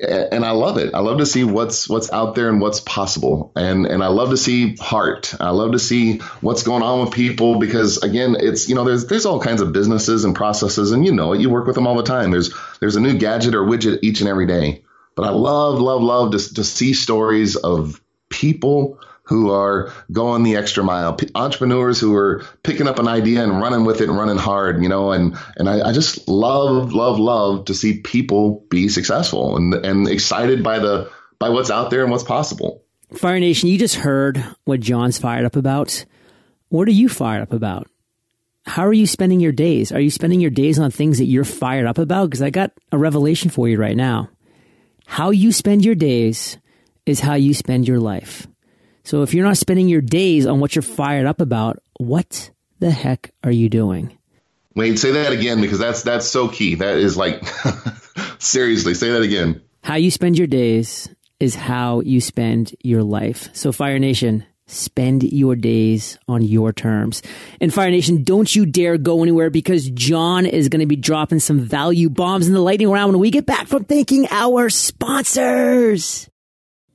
and 0.02 0.44
I 0.44 0.52
love 0.52 0.78
it. 0.78 0.94
I 0.94 1.00
love 1.00 1.20
to 1.20 1.26
see 1.26 1.44
what's 1.44 1.88
what's 1.88 2.12
out 2.12 2.36
there 2.36 2.50
and 2.50 2.60
what's 2.60 2.80
possible. 2.80 3.52
And 3.56 3.86
and 3.86 4.04
I 4.04 4.08
love 4.08 4.32
to 4.32 4.38
see 4.38 4.76
heart. 4.78 5.36
I 5.40 5.52
love 5.52 5.74
to 5.74 5.80
see 5.80 6.18
what's 6.42 6.64
going 6.64 6.82
on 6.84 7.02
with 7.02 7.14
people 7.14 7.60
because 7.60 7.98
again, 8.02 8.36
it's 8.40 8.68
you 8.68 8.76
know 8.76 8.86
there's 8.86 9.06
there's 9.06 9.26
all 9.26 9.40
kinds 9.40 9.62
of 9.62 9.72
businesses 9.72 10.26
and 10.26 10.36
processes 10.36 10.92
and 10.92 11.06
you 11.06 11.12
know 11.12 11.34
it. 11.34 11.42
You 11.42 11.50
work 11.50 11.68
with 11.68 11.76
them 11.76 11.86
all 11.88 11.96
the 11.96 12.04
time. 12.04 12.32
There's 12.32 12.54
there's 12.80 12.96
a 12.96 13.02
new 13.02 13.18
gadget 13.18 13.54
or 13.56 13.64
widget 13.64 14.00
each 14.02 14.22
and 14.22 14.30
every 14.30 14.48
day. 14.48 14.84
but 15.16 15.26
I 15.26 15.30
love, 15.30 15.80
love, 15.80 16.02
love 16.02 16.32
to, 16.32 16.54
to 16.56 16.64
see 16.64 16.94
stories 16.94 17.56
of 17.56 18.02
people 18.30 19.00
who 19.34 19.50
are 19.50 19.92
going 20.12 20.44
the 20.44 20.58
extra 20.58 20.84
mile, 20.84 21.18
entrepreneurs 21.34 22.00
who 22.00 22.16
are 22.16 22.46
picking 22.62 22.88
up 22.88 23.00
an 23.00 23.08
idea 23.08 23.44
and 23.44 23.60
running 23.60 23.84
with 23.84 24.00
it 24.00 24.08
and 24.08 24.16
running 24.16 24.38
hard, 24.38 24.84
you 24.84 24.90
know, 24.90 25.12
and, 25.12 25.36
and 25.58 25.68
I, 25.68 25.90
I 25.90 25.92
just 25.92 26.28
love, 26.28 26.94
love, 26.94 27.18
love 27.18 27.66
to 27.66 27.74
see 27.74 28.00
people 28.00 28.64
be 28.70 28.90
successful 28.90 29.58
and, 29.58 29.74
and 29.74 30.08
excited 30.08 30.64
by 30.64 30.78
the, 30.78 31.12
by 31.40 31.50
what's 31.50 31.72
out 31.72 31.90
there 31.90 32.04
and 32.04 32.12
what's 32.12 32.24
possible. 32.24 32.84
Fire 33.16 33.40
Nation, 33.40 33.70
you 33.70 33.80
just 33.80 33.96
heard 33.96 34.38
what 34.66 34.80
John's 34.82 35.18
fired 35.18 35.46
up 35.46 35.56
about. 35.56 36.06
What 36.70 36.88
are 36.88 36.92
you 36.92 37.10
fired 37.10 37.42
up 37.42 37.54
about? 37.54 37.88
How 38.68 38.86
are 38.86 38.94
you 38.94 39.08
spending 39.08 39.40
your 39.40 39.52
days? 39.52 39.92
Are 39.92 40.00
you 40.00 40.12
spending 40.12 40.42
your 40.42 40.52
days 40.52 40.78
on 40.78 40.92
things 40.92 41.18
that 41.18 41.26
you're 41.26 41.44
fired 41.44 41.88
up 41.88 41.98
about? 41.98 42.30
Because 42.30 42.44
I 42.44 42.52
got 42.52 42.72
a 42.92 43.00
revelation 43.00 43.50
for 43.50 43.68
you 43.68 43.80
right 43.80 43.98
now. 43.98 44.30
How 45.08 45.32
you 45.32 45.52
spend 45.52 45.84
your 45.84 45.96
days 45.96 46.60
is 47.08 47.20
how 47.20 47.34
you 47.34 47.56
spend 47.56 47.88
your 47.88 48.00
life. 48.00 48.48
So 49.04 49.22
if 49.22 49.34
you're 49.34 49.46
not 49.46 49.58
spending 49.58 49.90
your 49.90 50.02
days 50.02 50.46
on 50.46 50.60
what 50.60 50.76
you're 50.76 50.82
fired 50.82 51.26
up 51.26 51.42
about, 51.42 51.80
what 52.00 52.52
the 52.80 52.92
heck 52.92 53.32
are 53.44 53.52
you 53.52 53.70
doing? 53.70 54.18
Wait, 54.76 54.98
say 54.98 55.12
that 55.12 55.32
again 55.32 55.62
because 55.62 55.80
that's 55.80 56.04
that's 56.04 56.28
so 56.28 56.48
key. 56.48 56.76
That 56.76 56.98
is 56.98 57.16
like 57.16 57.44
seriously, 58.40 58.94
say 58.94 59.12
that 59.12 59.22
again. 59.22 59.62
How 59.84 59.96
you 59.96 60.10
spend 60.10 60.38
your 60.38 60.48
days 60.48 61.10
is 61.40 61.56
how 61.56 62.00
you 62.02 62.22
spend 62.22 62.74
your 62.82 63.04
life. 63.04 63.50
So 63.54 63.72
Fire 63.72 64.00
Nation, 64.00 64.46
spend 64.66 65.24
your 65.24 65.56
days 65.56 66.18
on 66.28 66.42
your 66.42 66.72
terms. 66.72 67.22
And 67.60 67.74
Fire 67.74 67.92
Nation, 67.92 68.24
don't 68.24 68.54
you 68.56 68.66
dare 68.66 68.98
go 68.98 69.22
anywhere 69.22 69.50
because 69.50 69.90
John 69.90 70.46
is 70.46 70.70
going 70.70 70.80
to 70.80 70.86
be 70.86 70.96
dropping 70.96 71.40
some 71.40 71.60
value 71.60 72.10
bombs 72.10 72.48
in 72.48 72.54
the 72.54 72.62
lightning 72.62 72.90
round 72.90 73.12
when 73.12 73.20
we 73.20 73.30
get 73.30 73.46
back 73.46 73.68
from 73.68 73.84
thanking 73.84 74.28
our 74.32 74.70
sponsors. 74.70 76.30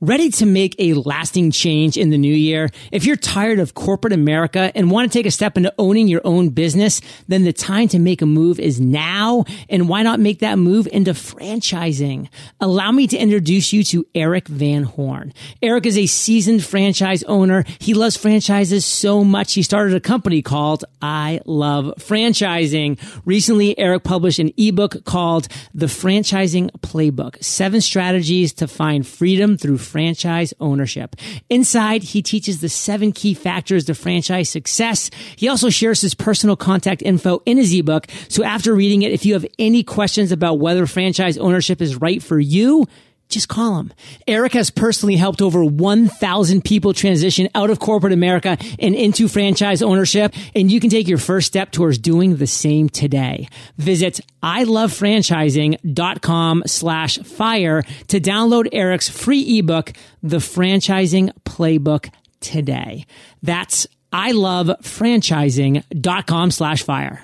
Ready 0.01 0.29
to 0.29 0.45
make 0.45 0.77
a 0.79 0.93
lasting 0.93 1.51
change 1.51 1.97
in 1.97 2.09
the 2.09 2.17
new 2.17 2.33
year? 2.33 2.69
If 2.89 3.03
you're 3.03 3.17
tired 3.17 3.59
of 3.59 3.73
corporate 3.73 4.13
America 4.13 4.71
and 4.73 4.89
want 4.89 5.11
to 5.11 5.17
take 5.17 5.25
a 5.25 5.31
step 5.31 5.57
into 5.57 5.73
owning 5.77 6.07
your 6.07 6.21
own 6.23 6.51
business, 6.51 7.01
then 7.27 7.43
the 7.43 7.51
time 7.51 7.89
to 7.89 7.99
make 7.99 8.21
a 8.21 8.25
move 8.25 8.61
is 8.61 8.79
now. 8.79 9.43
And 9.67 9.89
why 9.89 10.03
not 10.03 10.21
make 10.21 10.39
that 10.39 10.57
move 10.57 10.87
into 10.87 11.11
franchising? 11.11 12.29
Allow 12.61 12.93
me 12.93 13.07
to 13.07 13.17
introduce 13.17 13.73
you 13.73 13.83
to 13.83 14.07
Eric 14.15 14.47
Van 14.47 14.83
Horn. 14.83 15.33
Eric 15.61 15.85
is 15.85 15.97
a 15.97 16.05
seasoned 16.05 16.63
franchise 16.63 17.23
owner. 17.23 17.65
He 17.79 17.93
loves 17.93 18.15
franchises 18.15 18.85
so 18.85 19.25
much 19.25 19.53
he 19.53 19.63
started 19.63 19.93
a 19.95 19.99
company 19.99 20.41
called 20.41 20.85
I 21.01 21.41
Love 21.45 21.91
Franchising. 21.97 22.97
Recently, 23.25 23.77
Eric 23.77 24.05
published 24.05 24.39
an 24.39 24.53
ebook 24.55 25.03
called 25.03 25.49
The 25.73 25.87
Franchising 25.87 26.71
Playbook, 26.79 27.43
seven 27.43 27.81
strategies 27.81 28.53
to 28.53 28.67
find 28.69 29.05
freedom 29.05 29.57
through 29.57 29.88
franchise 29.89 30.53
ownership. 30.59 31.15
Inside, 31.49 32.03
he 32.03 32.21
teaches 32.21 32.61
the 32.61 32.69
seven 32.69 33.11
key 33.11 33.33
factors 33.33 33.85
to 33.85 33.95
franchise 33.95 34.49
success. 34.49 35.09
He 35.35 35.49
also 35.49 35.69
shares 35.69 36.01
his 36.01 36.13
personal 36.13 36.55
contact 36.55 37.01
info 37.01 37.41
in 37.45 37.57
his 37.57 37.73
ebook. 37.73 38.07
So 38.29 38.43
after 38.43 38.73
reading 38.73 39.01
it, 39.01 39.11
if 39.11 39.25
you 39.25 39.33
have 39.33 39.45
any 39.57 39.83
questions 39.83 40.31
about 40.31 40.59
whether 40.59 40.85
franchise 40.85 41.37
ownership 41.37 41.81
is 41.81 41.95
right 41.95 42.21
for 42.21 42.39
you, 42.39 42.87
just 43.29 43.47
call 43.47 43.79
him. 43.79 43.93
Eric 44.27 44.51
has 44.53 44.71
personally 44.71 45.15
helped 45.15 45.41
over 45.41 45.63
1,000 45.63 46.63
people 46.63 46.93
transition 46.93 47.47
out 47.55 47.69
of 47.69 47.79
corporate 47.79 48.11
America 48.11 48.57
and 48.79 48.93
into 48.95 49.27
franchise 49.27 49.81
ownership. 49.81 50.33
And 50.55 50.71
you 50.71 50.79
can 50.79 50.89
take 50.89 51.07
your 51.07 51.19
first 51.19 51.47
step 51.47 51.71
towards 51.71 51.97
doing 51.99 52.37
the 52.37 52.47
same 52.47 52.89
today. 52.89 53.47
Visit 53.77 54.19
ilovefranchising.com 54.43 56.63
slash 56.65 57.19
fire 57.19 57.83
to 58.07 58.19
download 58.19 58.67
Eric's 58.71 59.07
free 59.07 59.59
ebook, 59.59 59.93
The 60.23 60.37
Franchising 60.37 61.31
Playbook 61.45 62.11
today. 62.39 63.05
That's 63.43 63.85
ilovefranchising.com 64.11 66.51
slash 66.51 66.83
fire. 66.83 67.23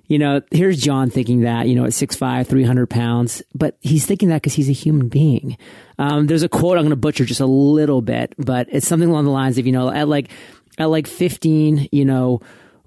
you 0.08 0.18
know, 0.18 0.40
here's 0.50 0.80
John 0.80 1.10
thinking 1.10 1.40
that, 1.40 1.68
you 1.68 1.74
know, 1.74 1.84
at 1.84 1.90
6'5, 1.90 2.46
300 2.46 2.88
pounds, 2.88 3.42
but 3.54 3.76
he's 3.80 4.06
thinking 4.06 4.28
that 4.28 4.36
because 4.36 4.54
he's 4.54 4.68
a 4.68 4.72
human 4.72 5.08
being. 5.08 5.56
Um, 5.98 6.26
there's 6.26 6.42
a 6.42 6.48
quote 6.48 6.78
I'm 6.78 6.84
going 6.84 6.90
to 6.90 6.96
butcher 6.96 7.24
just 7.24 7.40
a 7.40 7.46
little 7.46 8.02
bit, 8.02 8.34
but 8.38 8.68
it's 8.70 8.86
something 8.86 9.08
along 9.08 9.24
the 9.24 9.30
lines 9.30 9.58
of, 9.58 9.66
you 9.66 9.72
know, 9.72 9.90
at 9.90 10.08
like, 10.08 10.30
at 10.78 10.86
like 10.86 11.06
15, 11.06 11.88
you 11.90 12.04
know, 12.04 12.40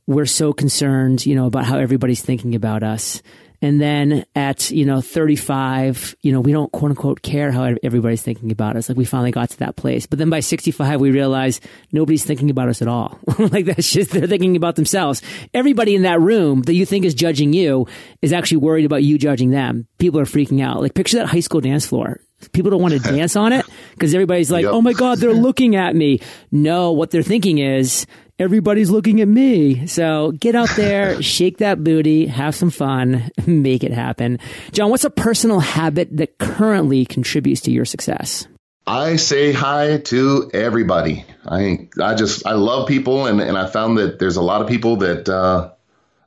we're 0.08 0.26
so 0.26 0.54
concerned, 0.54 1.26
you 1.26 1.36
know, 1.36 1.46
about 1.46 1.66
how 1.66 1.78
everybody's 1.78 2.22
thinking 2.22 2.56
about 2.56 2.84
us. 2.84 3.22
And 3.62 3.82
then 3.82 4.26
at, 4.36 4.72
you 4.72 4.86
know, 4.86 5.02
35, 5.02 6.16
you 6.22 6.32
know, 6.32 6.40
we 6.40 6.52
don't 6.52 6.72
quote 6.72 6.92
unquote 6.92 7.22
care 7.22 7.52
how 7.52 7.76
everybody's 7.84 8.22
thinking 8.22 8.52
about 8.52 8.76
us. 8.76 8.88
Like 8.88 8.98
we 8.98 9.06
finally 9.06 9.32
got 9.32 9.50
to 9.50 9.60
that 9.60 9.76
place. 9.76 10.06
But 10.06 10.20
then 10.20 10.30
by 10.30 10.40
65, 10.40 11.00
we 11.02 11.12
realize 11.12 11.60
nobody's 11.92 12.24
thinking 12.24 12.50
about 12.50 12.70
us 12.70 12.82
at 12.82 12.88
all. 12.88 13.20
like 13.40 13.66
that's 13.66 13.92
just, 13.92 14.12
they're 14.12 14.28
thinking 14.28 14.56
about 14.56 14.76
themselves. 14.76 15.22
Everybody 15.54 15.96
in 15.96 16.04
that 16.04 16.22
room 16.22 16.62
that 16.64 16.74
you 16.74 16.86
think 16.86 17.06
is 17.06 17.14
judging 17.14 17.52
you 17.52 17.88
is 18.22 18.32
actually 18.32 18.58
worried 18.58 18.86
about 18.86 19.04
you 19.04 19.18
judging 19.18 19.50
them. 19.52 19.88
People 19.98 20.20
are 20.20 20.26
freaking 20.26 20.64
out. 20.64 20.82
Like 20.82 20.94
picture 20.94 21.18
that 21.18 21.28
high 21.28 21.42
school 21.42 21.62
dance 21.62 21.86
floor. 21.86 22.22
People 22.54 22.72
don't 22.72 22.82
want 22.82 22.94
to 22.94 23.00
dance 23.16 23.36
on 23.36 23.52
it 23.52 23.66
because 23.92 24.14
everybody's 24.14 24.50
like, 24.50 24.64
yep. 24.64 24.74
oh 24.74 24.82
my 24.82 24.94
God, 24.94 25.18
they're 25.18 25.34
looking 25.34 25.76
at 25.76 25.96
me. 25.96 26.22
No, 26.52 26.94
what 26.94 27.12
they're 27.12 27.24
thinking 27.24 27.58
is, 27.58 28.06
everybody's 28.40 28.90
looking 28.90 29.22
at 29.22 29.28
me. 29.28 29.86
So 29.86 30.32
get 30.32 30.56
out 30.56 30.70
there, 30.76 31.22
shake 31.22 31.58
that 31.58 31.84
booty, 31.84 32.26
have 32.26 32.56
some 32.56 32.72
fun, 32.72 33.30
make 33.46 33.84
it 33.84 33.92
happen. 33.92 34.40
John, 34.72 34.90
what's 34.90 35.04
a 35.04 35.10
personal 35.10 35.60
habit 35.60 36.16
that 36.18 36.38
currently 36.40 37.06
contributes 37.06 37.62
to 37.62 37.72
your 37.72 37.86
success? 37.86 38.48
I 38.88 39.18
say 39.18 39.52
hi 39.52 39.98
to 40.06 40.50
everybody. 40.52 41.26
I 41.48 41.90
I 42.02 42.16
just 42.16 42.48
I 42.48 42.54
love 42.54 42.88
people, 42.88 43.28
and 43.28 43.40
and 43.40 43.56
I 43.56 43.68
found 43.68 44.00
that 44.00 44.18
there's 44.18 44.38
a 44.38 44.42
lot 44.42 44.64
of 44.64 44.68
people 44.68 44.98
that 44.98 45.30
uh, 45.30 45.72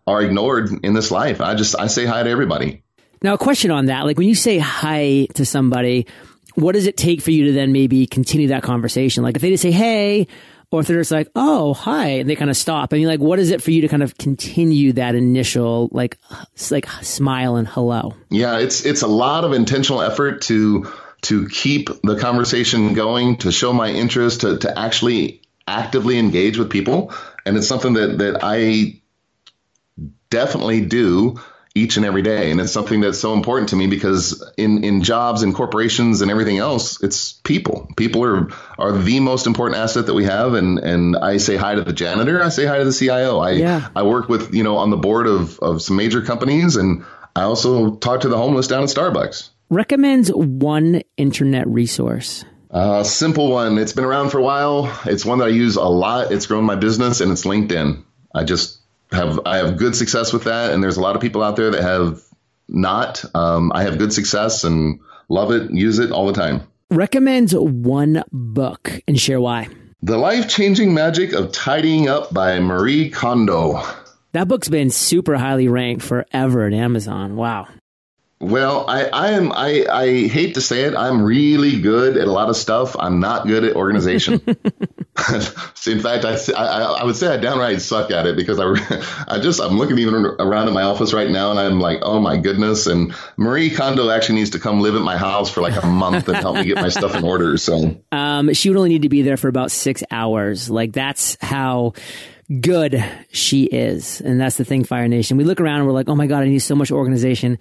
are 0.07 0.23
ignored 0.23 0.71
in 0.85 0.95
this 0.95 1.11
life. 1.11 1.41
I 1.41 1.57
just 1.57 1.77
I 1.77 1.89
say 1.89 2.05
hi 2.05 2.23
to 2.23 2.31
everybody. 2.31 2.85
Now, 3.21 3.35
a 3.35 3.39
question 3.39 3.73
on 3.73 3.87
that: 3.87 4.05
like 4.05 4.17
when 4.17 4.29
you 4.29 4.37
say 4.37 4.59
hi 4.59 5.27
to 5.35 5.45
somebody, 5.45 6.07
what 6.55 6.73
does 6.73 6.87
it 6.87 6.97
take 6.97 7.21
for 7.21 7.33
you 7.33 7.47
to 7.47 7.53
then 7.53 7.73
maybe 7.73 8.07
continue 8.07 8.49
that 8.49 8.63
conversation? 8.63 9.25
Like 9.25 9.35
if 9.35 9.43
they 9.43 9.51
just 9.51 9.63
say, 9.63 9.73
"Hey," 9.73 10.29
or 10.73 10.81
if 10.81 10.89
they're 10.89 10.99
just 10.99 11.13
like, 11.13 11.29
"Oh, 11.37 11.75
hi," 11.75 12.09
and 12.09 12.29
they 12.29 12.35
kind 12.35 12.51
of 12.51 12.57
stop. 12.57 12.93
I 12.93 12.97
mean, 12.97 13.07
like, 13.07 13.21
what 13.21 13.39
is 13.39 13.51
it 13.51 13.63
for 13.63 13.71
you 13.71 13.83
to 13.83 13.89
kind 13.89 14.03
of 14.03 14.19
continue 14.19 14.93
that 14.95 15.15
initial 15.15 15.89
like 15.93 16.19
like 16.71 16.89
smile 17.03 17.57
and 17.57 17.69
hello? 17.69 18.15
Yeah, 18.31 18.59
it's 18.59 18.85
it's 18.85 19.03
a 19.03 19.07
lot 19.07 19.45
of 19.45 19.53
intentional 19.53 20.03
effort 20.03 20.43
to 20.43 20.91
to 21.23 21.49
keep 21.49 21.89
the 22.03 22.19
conversation 22.19 22.95
going, 22.95 23.37
to 23.39 23.53
show 23.53 23.73
my 23.73 23.89
interest, 23.89 24.41
to, 24.41 24.59
to 24.59 24.79
actually 24.79 25.41
actively 25.69 26.19
engage 26.19 26.59
with 26.59 26.69
people. 26.69 27.15
And 27.47 27.57
it's 27.57 27.69
something 27.69 27.95
that, 27.95 28.19
that 28.19 28.41
I 28.43 29.01
definitely 30.31 30.81
do 30.81 31.41
each 31.75 31.97
and 31.97 32.05
every 32.05 32.23
day. 32.23 32.51
And 32.51 32.61
it's 32.61 32.73
something 32.73 33.01
that's 33.01 33.19
so 33.19 33.33
important 33.33 33.71
to 33.71 33.77
me 33.77 33.87
because 33.87 34.43
in, 34.57 34.85
in 34.85 35.03
jobs 35.03 35.43
and 35.43 35.55
corporations 35.55 36.21
and 36.21 36.31
everything 36.31 36.59
else, 36.59 37.03
it's 37.03 37.33
people. 37.33 37.89
People 37.97 38.25
are, 38.25 38.49
are 38.79 38.93
the 38.93 39.21
most 39.21 39.47
important 39.47 39.79
asset 39.79 40.07
that 40.07 40.15
we 40.15 40.25
have. 40.25 40.55
And, 40.55 40.79
and 40.79 41.17
I 41.17 41.39
say 41.39 41.57
hi 41.57 41.75
to 41.75 41.83
the 41.83 41.93
janitor. 41.93 42.43
I 42.43 42.51
say 42.51 42.67
hi 42.67 42.79
to 42.79 42.85
the 42.85 42.93
CIO. 42.93 43.39
I, 43.39 43.53
yeah. 43.53 43.89
I 43.97 44.03
work 44.03 44.29
with, 44.29 44.55
you 44.55 44.65
know, 44.65 44.77
on 44.77 44.91
the 44.91 44.97
board 44.97 45.27
of, 45.27 45.59
of 45.61 45.81
some 45.81 45.97
major 45.97 46.23
companies 46.23 46.77
and 46.77 47.05
I 47.35 47.43
also 47.43 47.95
talk 47.95 48.21
to 48.21 48.29
the 48.29 48.37
homeless 48.37 48.69
down 48.69 48.83
at 48.83 48.91
Starbucks. 48.91 49.51
Recommends 49.71 50.29
one 50.31 51.03
internet 51.17 51.67
resource. 51.67 52.45
Uh, 52.71 53.05
simple 53.05 53.51
one. 53.51 53.79
It's 53.79 53.93
been 53.93 54.05
around 54.05 54.31
for 54.31 54.39
a 54.39 54.43
while. 54.43 54.99
It's 55.07 55.25
one 55.25 55.39
that 55.39 55.47
I 55.47 55.49
use 55.49 55.77
a 55.77 55.83
lot. 55.83 56.33
It's 56.33 56.47
grown 56.47 56.65
my 56.65 56.77
business 56.77 57.21
and 57.21 57.33
it's 57.33 57.45
LinkedIn. 57.45 58.05
I 58.35 58.45
just 58.45 58.82
have 59.13 59.41
I 59.47 59.59
have 59.59 59.77
good 59.77 59.95
success 59.95 60.33
with 60.33 60.45
that, 60.45 60.73
and 60.73 60.83
there's 60.83 60.97
a 60.97 61.01
lot 61.01 61.17
of 61.17 61.23
people 61.23 61.43
out 61.43 61.57
there 61.57 61.71
that 61.71 61.83
have 61.83 62.23
not. 62.69 63.25
Um, 63.35 63.73
I 63.75 63.85
have 63.85 63.99
good 63.99 64.13
success 64.13 64.65
and 64.65 65.01
love 65.29 65.51
it, 65.53 65.71
use 65.71 65.99
it 65.99 66.11
all 66.11 66.27
the 66.27 66.33
time. 66.33 66.63
Recommends 66.91 67.55
one 67.55 68.23
book 68.33 69.01
and 69.09 69.19
share 69.19 69.41
why. 69.41 69.69
The 70.03 70.19
Life 70.19 70.49
Changing 70.49 70.95
Magic 70.95 71.33
of 71.33 71.53
Tidying 71.53 72.09
Up 72.09 72.35
by 72.35 72.59
Marie 72.61 73.09
Kondo. 73.09 73.83
That 74.33 74.49
book's 74.49 74.69
been 74.69 74.91
super 74.91 75.37
highly 75.37 75.69
ranked 75.69 76.03
forever 76.03 76.67
at 76.67 76.73
Amazon. 76.73 77.37
Wow. 77.37 77.69
Well, 78.43 78.91
I, 78.91 79.05
I 79.05 79.31
am 79.31 79.53
I, 79.53 79.87
I 79.89 80.27
hate 80.27 80.55
to 80.55 80.61
say 80.61 80.83
it, 80.83 80.97
I'm 80.97 81.23
really 81.23 81.81
good 81.81 82.17
at 82.17 82.27
a 82.27 82.33
lot 82.33 82.49
of 82.49 82.57
stuff. 82.57 82.97
I'm 82.99 83.21
not 83.21 83.47
good 83.47 83.63
at 83.63 83.77
organization. 83.77 84.43
In 85.87 86.01
fact, 86.01 86.25
I, 86.25 86.37
I, 86.57 86.83
I 86.83 87.05
would 87.05 87.15
say 87.15 87.33
I 87.33 87.37
downright 87.37 87.81
suck 87.81 88.11
at 88.11 88.27
it 88.27 88.35
because 88.35 88.59
I, 88.59 88.65
I 89.29 89.39
just 89.39 89.61
I'm 89.61 89.79
looking 89.79 89.97
even 90.01 90.25
around 90.25 90.67
at 90.67 90.75
my 90.75 90.83
office 90.83 91.13
right 91.13 91.31
now 91.31 91.53
and 91.53 91.61
I'm 91.61 91.79
like, 91.79 92.01
oh 92.03 92.19
my 92.19 92.37
goodness. 92.37 92.89
And 92.89 93.15
Marie 93.37 93.71
Kondo 93.71 94.11
actually 94.11 94.41
needs 94.41 94.51
to 94.51 94.59
come 94.59 94.81
live 94.81 94.97
at 94.97 95.03
my 95.03 95.17
house 95.17 95.49
for 95.49 95.61
like 95.61 95.81
a 95.81 95.87
month 95.87 96.27
and 96.27 96.37
help 96.37 96.57
me 96.57 96.65
get 96.65 96.79
my 96.79 96.89
stuff 96.89 97.15
in 97.15 97.23
order. 97.23 97.57
So 97.59 98.03
um, 98.11 98.53
she 98.55 98.71
would 98.71 98.77
only 98.77 98.89
need 98.89 99.03
to 99.03 99.09
be 99.09 99.23
there 99.23 99.37
for 99.37 99.47
about 99.47 99.71
six 99.71 100.03
hours. 100.11 100.69
Like 100.69 100.93
that's 100.93 101.37
how 101.41 101.93
good 102.61 103.05
she 103.31 103.65
is. 103.67 104.21
And 104.21 104.41
that's 104.41 104.57
the 104.57 104.65
thing, 104.65 104.83
Fire 104.83 105.07
Nation. 105.07 105.37
We 105.37 105.45
look 105.45 105.61
around 105.61 105.77
and 105.77 105.87
we're 105.87 105.93
like, 105.93 106.09
oh 106.09 106.17
my 106.17 106.27
God, 106.27 106.43
I 106.43 106.49
need 106.49 106.59
so 106.59 106.75
much 106.75 106.91
organization. 106.91 107.59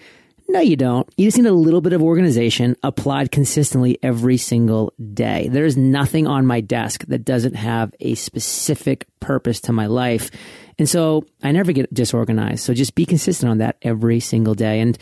No, 0.51 0.59
you 0.59 0.75
don't. 0.75 1.07
You 1.15 1.27
just 1.27 1.37
need 1.37 1.47
a 1.47 1.53
little 1.53 1.79
bit 1.79 1.93
of 1.93 2.01
organization 2.01 2.75
applied 2.83 3.31
consistently 3.31 3.97
every 4.03 4.35
single 4.35 4.93
day. 5.13 5.47
There's 5.47 5.77
nothing 5.77 6.27
on 6.27 6.45
my 6.45 6.59
desk 6.59 7.05
that 7.05 7.23
doesn't 7.23 7.55
have 7.55 7.93
a 8.01 8.15
specific 8.15 9.07
purpose 9.21 9.61
to 9.61 9.71
my 9.71 9.85
life. 9.85 10.29
And 10.77 10.89
so 10.89 11.23
I 11.41 11.53
never 11.53 11.71
get 11.71 11.93
disorganized. 11.93 12.65
So 12.65 12.73
just 12.73 12.95
be 12.95 13.05
consistent 13.05 13.49
on 13.49 13.59
that 13.59 13.77
every 13.81 14.19
single 14.19 14.53
day. 14.53 14.81
And 14.81 14.97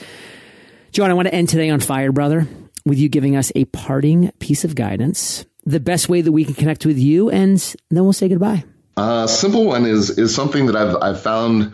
John, 0.92 1.10
I 1.10 1.16
want 1.16 1.28
to 1.28 1.34
end 1.34 1.50
today 1.50 1.72
on 1.72 1.80
fire, 1.80 2.12
brother, 2.12 2.48
with 2.86 3.00
you 3.00 3.10
giving 3.10 3.36
us 3.36 3.52
a 3.56 3.66
parting 3.66 4.32
piece 4.38 4.64
of 4.64 4.76
guidance, 4.76 5.46
the 5.66 5.80
best 5.80 6.10
way 6.10 6.22
that 6.22 6.32
we 6.32 6.46
can 6.46 6.54
connect 6.54 6.86
with 6.86 7.00
you, 7.00 7.32
and 7.32 7.58
then 7.90 8.04
we'll 8.04 8.14
say 8.14 8.30
goodbye. 8.30 8.66
Uh, 8.98 9.26
simple 9.26 9.66
one 9.66 9.88
is 9.88 10.12
is 10.20 10.36
something 10.36 10.68
that 10.68 10.76
I've 10.76 10.96
I've 11.02 11.22
found 11.22 11.74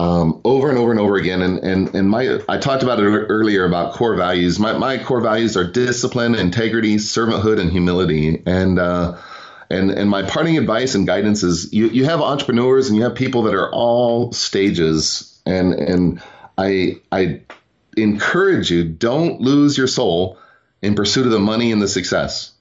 um, 0.00 0.40
over 0.46 0.70
and 0.70 0.78
over 0.78 0.90
and 0.90 0.98
over 0.98 1.16
again. 1.16 1.42
And, 1.42 1.58
and, 1.58 1.94
and 1.94 2.08
my, 2.08 2.40
I 2.48 2.56
talked 2.56 2.82
about 2.82 3.00
it 3.00 3.02
earlier 3.02 3.66
about 3.66 3.92
core 3.92 4.14
values. 4.14 4.58
My, 4.58 4.72
my 4.72 4.96
core 4.96 5.20
values 5.20 5.58
are 5.58 5.70
discipline, 5.70 6.34
integrity, 6.34 6.96
servanthood, 6.96 7.60
and 7.60 7.70
humility. 7.70 8.42
And, 8.46 8.78
uh, 8.78 9.18
and, 9.68 9.90
and 9.90 10.08
my 10.08 10.22
parting 10.22 10.56
advice 10.56 10.94
and 10.94 11.06
guidance 11.06 11.42
is 11.42 11.74
you, 11.74 11.88
you 11.88 12.06
have 12.06 12.22
entrepreneurs 12.22 12.88
and 12.88 12.96
you 12.96 13.02
have 13.02 13.14
people 13.14 13.42
that 13.42 13.54
are 13.54 13.70
all 13.70 14.32
stages. 14.32 15.38
And, 15.44 15.74
and 15.74 16.22
I, 16.56 17.02
I 17.12 17.42
encourage 17.94 18.70
you, 18.70 18.84
don't 18.84 19.42
lose 19.42 19.76
your 19.76 19.86
soul 19.86 20.38
in 20.80 20.94
pursuit 20.94 21.26
of 21.26 21.32
the 21.32 21.38
money 21.38 21.72
and 21.72 21.82
the 21.82 21.88
success 21.88 22.52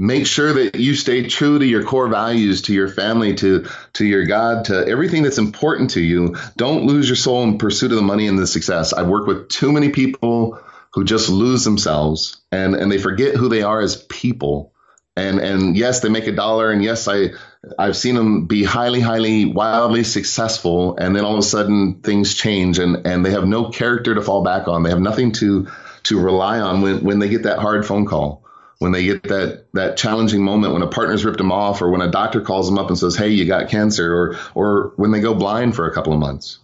make 0.00 0.26
sure 0.26 0.54
that 0.54 0.76
you 0.76 0.94
stay 0.94 1.28
true 1.28 1.58
to 1.58 1.66
your 1.66 1.84
core 1.84 2.08
values 2.08 2.62
to 2.62 2.72
your 2.72 2.88
family 2.88 3.34
to 3.34 3.68
to 3.92 4.06
your 4.06 4.24
god 4.24 4.64
to 4.64 4.88
everything 4.88 5.22
that's 5.22 5.36
important 5.36 5.90
to 5.90 6.00
you. 6.00 6.36
Don't 6.56 6.86
lose 6.86 7.06
your 7.06 7.16
soul 7.16 7.42
in 7.42 7.58
pursuit 7.58 7.92
of 7.92 7.96
the 7.96 8.02
money 8.02 8.26
and 8.26 8.38
the 8.38 8.46
success. 8.46 8.94
I've 8.94 9.08
worked 9.08 9.28
with 9.28 9.50
too 9.50 9.70
many 9.70 9.90
people 9.90 10.58
who 10.94 11.04
just 11.04 11.28
lose 11.28 11.64
themselves 11.64 12.40
and 12.50 12.74
and 12.74 12.90
they 12.90 12.96
forget 12.96 13.36
who 13.36 13.50
they 13.50 13.62
are 13.62 13.80
as 13.80 14.02
people. 14.04 14.72
And 15.16 15.38
and 15.38 15.76
yes 15.76 16.00
they 16.00 16.08
make 16.08 16.26
a 16.26 16.32
dollar 16.32 16.70
and 16.70 16.82
yes 16.82 17.06
i 17.06 17.30
i've 17.78 17.96
seen 17.96 18.14
them 18.14 18.46
be 18.46 18.64
highly 18.64 19.00
highly 19.00 19.44
wildly 19.44 20.02
successful 20.02 20.96
and 20.96 21.14
then 21.14 21.26
all 21.26 21.34
of 21.34 21.40
a 21.40 21.42
sudden 21.42 22.00
things 22.00 22.34
change 22.34 22.78
and 22.78 23.06
and 23.06 23.26
they 23.26 23.32
have 23.32 23.46
no 23.46 23.68
character 23.68 24.14
to 24.14 24.22
fall 24.22 24.44
back 24.44 24.66
on. 24.66 24.82
They 24.82 24.90
have 24.90 25.00
nothing 25.00 25.32
to 25.32 25.68
to 26.04 26.18
rely 26.18 26.58
on 26.60 26.80
when 26.80 27.04
when 27.04 27.18
they 27.18 27.28
get 27.28 27.42
that 27.42 27.58
hard 27.58 27.84
phone 27.84 28.06
call 28.06 28.39
when 28.80 28.92
they 28.92 29.04
get 29.04 29.22
that 29.24 29.66
that 29.74 29.96
challenging 29.98 30.42
moment 30.42 30.72
when 30.72 30.82
a 30.82 30.86
partner's 30.86 31.24
ripped 31.24 31.38
them 31.38 31.52
off 31.52 31.82
or 31.82 31.90
when 31.90 32.00
a 32.00 32.10
doctor 32.10 32.40
calls 32.40 32.66
them 32.66 32.78
up 32.78 32.88
and 32.88 32.98
says 32.98 33.14
hey 33.14 33.28
you 33.28 33.44
got 33.44 33.68
cancer 33.68 34.12
or 34.12 34.38
or 34.54 34.92
when 34.96 35.12
they 35.12 35.20
go 35.20 35.34
blind 35.34 35.76
for 35.76 35.86
a 35.86 35.94
couple 35.94 36.12
of 36.12 36.18
months. 36.18 36.58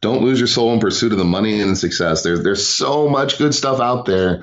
Don't 0.00 0.22
lose 0.22 0.38
your 0.38 0.46
soul 0.46 0.72
in 0.72 0.80
pursuit 0.80 1.12
of 1.12 1.18
the 1.18 1.24
money 1.24 1.60
and 1.60 1.76
success. 1.76 2.22
There's 2.22 2.42
there's 2.42 2.66
so 2.66 3.08
much 3.08 3.38
good 3.38 3.54
stuff 3.54 3.80
out 3.80 4.06
there 4.06 4.42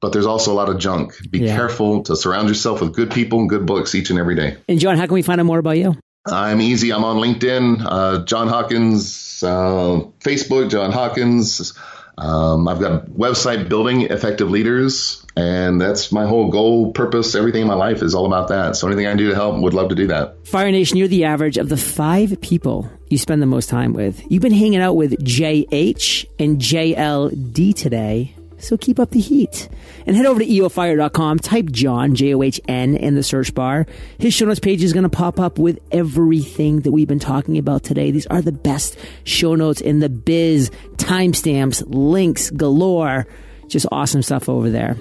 but 0.00 0.12
there's 0.12 0.26
also 0.26 0.52
a 0.52 0.56
lot 0.56 0.68
of 0.68 0.78
junk. 0.78 1.14
Be 1.30 1.38
yeah. 1.38 1.56
careful 1.56 2.02
to 2.02 2.14
surround 2.14 2.48
yourself 2.48 2.82
with 2.82 2.94
good 2.94 3.10
people 3.10 3.40
and 3.40 3.48
good 3.48 3.64
books 3.64 3.94
each 3.94 4.10
and 4.10 4.18
every 4.18 4.34
day. 4.34 4.58
And 4.68 4.78
john 4.78 4.98
how 4.98 5.06
can 5.06 5.14
we 5.14 5.22
find 5.22 5.40
out 5.40 5.46
more 5.46 5.58
about 5.58 5.78
you? 5.78 5.96
I'm 6.26 6.60
easy. 6.60 6.92
I'm 6.92 7.04
on 7.04 7.16
linkedin 7.16 7.82
uh, 7.82 8.24
john 8.26 8.48
hawkins 8.48 9.42
uh, 9.42 10.04
facebook 10.20 10.70
john 10.70 10.92
hawkins 10.92 11.72
um, 12.16 12.68
I've 12.68 12.80
got 12.80 13.06
website 13.06 13.68
building 13.68 14.02
effective 14.02 14.50
leaders, 14.50 15.24
and 15.36 15.80
that's 15.80 16.12
my 16.12 16.26
whole 16.26 16.50
goal, 16.50 16.92
purpose, 16.92 17.34
everything 17.34 17.62
in 17.62 17.68
my 17.68 17.74
life 17.74 18.02
is 18.02 18.14
all 18.14 18.26
about 18.26 18.48
that. 18.48 18.76
So 18.76 18.86
anything 18.86 19.06
I 19.06 19.10
can 19.10 19.18
do 19.18 19.30
to 19.30 19.34
help, 19.34 19.60
would 19.60 19.74
love 19.74 19.88
to 19.88 19.94
do 19.94 20.06
that. 20.08 20.46
Fire 20.46 20.70
Nation, 20.70 20.96
you're 20.96 21.08
the 21.08 21.24
average 21.24 21.56
of 21.56 21.68
the 21.68 21.76
five 21.76 22.40
people 22.40 22.90
you 23.08 23.18
spend 23.18 23.42
the 23.42 23.46
most 23.46 23.68
time 23.68 23.92
with. 23.92 24.22
You've 24.30 24.42
been 24.42 24.52
hanging 24.52 24.80
out 24.80 24.94
with 24.94 25.12
JH 25.24 26.26
and 26.38 26.58
JLD 26.58 27.74
today. 27.74 28.34
So 28.64 28.76
keep 28.76 28.98
up 28.98 29.10
the 29.10 29.20
heat. 29.20 29.68
And 30.06 30.16
head 30.16 30.26
over 30.26 30.40
to 30.40 30.46
eofire.com, 30.46 31.38
type 31.38 31.66
John, 31.70 32.14
J 32.14 32.34
O 32.34 32.42
H 32.42 32.60
N, 32.68 32.96
in 32.96 33.14
the 33.14 33.22
search 33.22 33.54
bar. 33.54 33.86
His 34.18 34.34
show 34.34 34.46
notes 34.46 34.60
page 34.60 34.82
is 34.82 34.92
going 34.92 35.04
to 35.04 35.08
pop 35.08 35.38
up 35.38 35.58
with 35.58 35.78
everything 35.90 36.80
that 36.80 36.92
we've 36.92 37.08
been 37.08 37.18
talking 37.18 37.58
about 37.58 37.82
today. 37.82 38.10
These 38.10 38.26
are 38.26 38.42
the 38.42 38.52
best 38.52 38.98
show 39.24 39.54
notes 39.54 39.80
in 39.80 40.00
the 40.00 40.08
biz, 40.08 40.70
timestamps, 40.96 41.82
links 41.86 42.50
galore. 42.50 43.26
Just 43.68 43.86
awesome 43.92 44.22
stuff 44.22 44.48
over 44.48 44.70
there. 44.70 44.96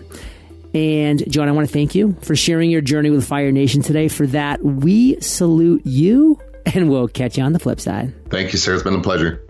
And 0.73 1.23
John, 1.31 1.47
I 1.47 1.51
want 1.51 1.67
to 1.67 1.73
thank 1.73 1.93
you 1.93 2.15
for 2.21 2.35
sharing 2.35 2.71
your 2.71 2.81
journey 2.81 3.11
with 3.11 3.25
Fire 3.25 3.51
Nation 3.51 3.81
today. 3.81 4.07
For 4.07 4.25
that, 4.27 4.63
we 4.63 5.19
salute 5.21 5.83
you 5.85 6.39
and 6.65 6.89
we'll 6.89 7.07
catch 7.07 7.37
you 7.37 7.43
on 7.43 7.53
the 7.53 7.59
flip 7.59 7.79
side. 7.79 8.13
Thank 8.29 8.53
you, 8.53 8.59
sir. 8.59 8.73
It's 8.73 8.83
been 8.83 8.95
a 8.95 9.01
pleasure. 9.01 9.41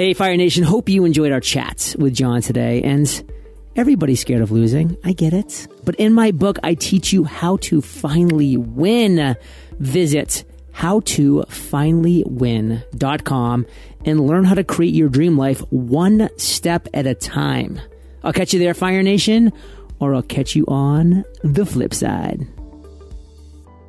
Hey, 0.00 0.14
Fire 0.14 0.34
Nation, 0.34 0.64
hope 0.64 0.88
you 0.88 1.04
enjoyed 1.04 1.30
our 1.30 1.40
chat 1.40 1.94
with 1.98 2.14
John 2.14 2.40
today. 2.40 2.80
And 2.80 3.32
everybody's 3.76 4.22
scared 4.22 4.40
of 4.40 4.50
losing. 4.50 4.96
I 5.04 5.12
get 5.12 5.34
it. 5.34 5.68
But 5.84 5.96
in 5.96 6.14
my 6.14 6.30
book, 6.30 6.58
I 6.62 6.72
teach 6.72 7.12
you 7.12 7.24
how 7.24 7.58
to 7.58 7.82
finally 7.82 8.56
win. 8.56 9.36
Visit 9.78 10.44
howtofinallywin.com 10.72 13.66
and 14.06 14.26
learn 14.26 14.44
how 14.44 14.54
to 14.54 14.64
create 14.64 14.94
your 14.94 15.10
dream 15.10 15.36
life 15.36 15.60
one 15.68 16.30
step 16.38 16.88
at 16.94 17.06
a 17.06 17.14
time. 17.14 17.78
I'll 18.24 18.32
catch 18.32 18.54
you 18.54 18.58
there, 18.58 18.72
Fire 18.72 19.02
Nation, 19.02 19.52
or 19.98 20.14
I'll 20.14 20.22
catch 20.22 20.56
you 20.56 20.64
on 20.66 21.26
the 21.42 21.66
flip 21.66 21.92
side. 21.92 22.48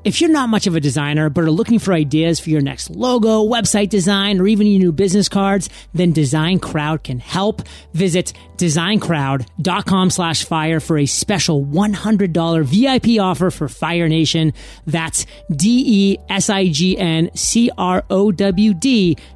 If 0.04 0.20
you're 0.20 0.32
not 0.32 0.50
much 0.50 0.66
of 0.66 0.76
a 0.76 0.80
designer, 0.80 1.30
but 1.30 1.44
are 1.44 1.52
looking 1.52 1.78
for 1.78 1.94
ideas 1.94 2.40
for 2.40 2.50
your 2.50 2.62
next 2.62 2.90
logo, 2.90 3.46
website 3.46 3.90
design, 3.90 4.42
or 4.42 4.48
even 4.48 4.66
your 4.66 4.80
new 4.80 4.92
business 4.92 5.30
cards, 5.30 5.70
then 5.94 6.12
Design 6.12 6.58
Crowd 6.58 7.04
can 7.04 7.20
help. 7.20 7.62
Visit 7.94 8.34
designcrowd.com 8.58 10.10
slash 10.10 10.44
fire 10.44 10.80
for 10.80 10.98
a 10.98 11.06
special 11.06 11.64
$100 11.64 12.64
VIP 12.64 13.22
offer 13.22 13.52
for 13.52 13.70
Fire 13.70 14.10
Nation. 14.10 14.54
That's 14.88 15.28
D-E-S-I-G-N-C-R-O-W-D 15.56 16.38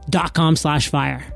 dot 0.09 0.33
com 0.33 0.55
slash 0.55 0.89
fire. 0.89 1.34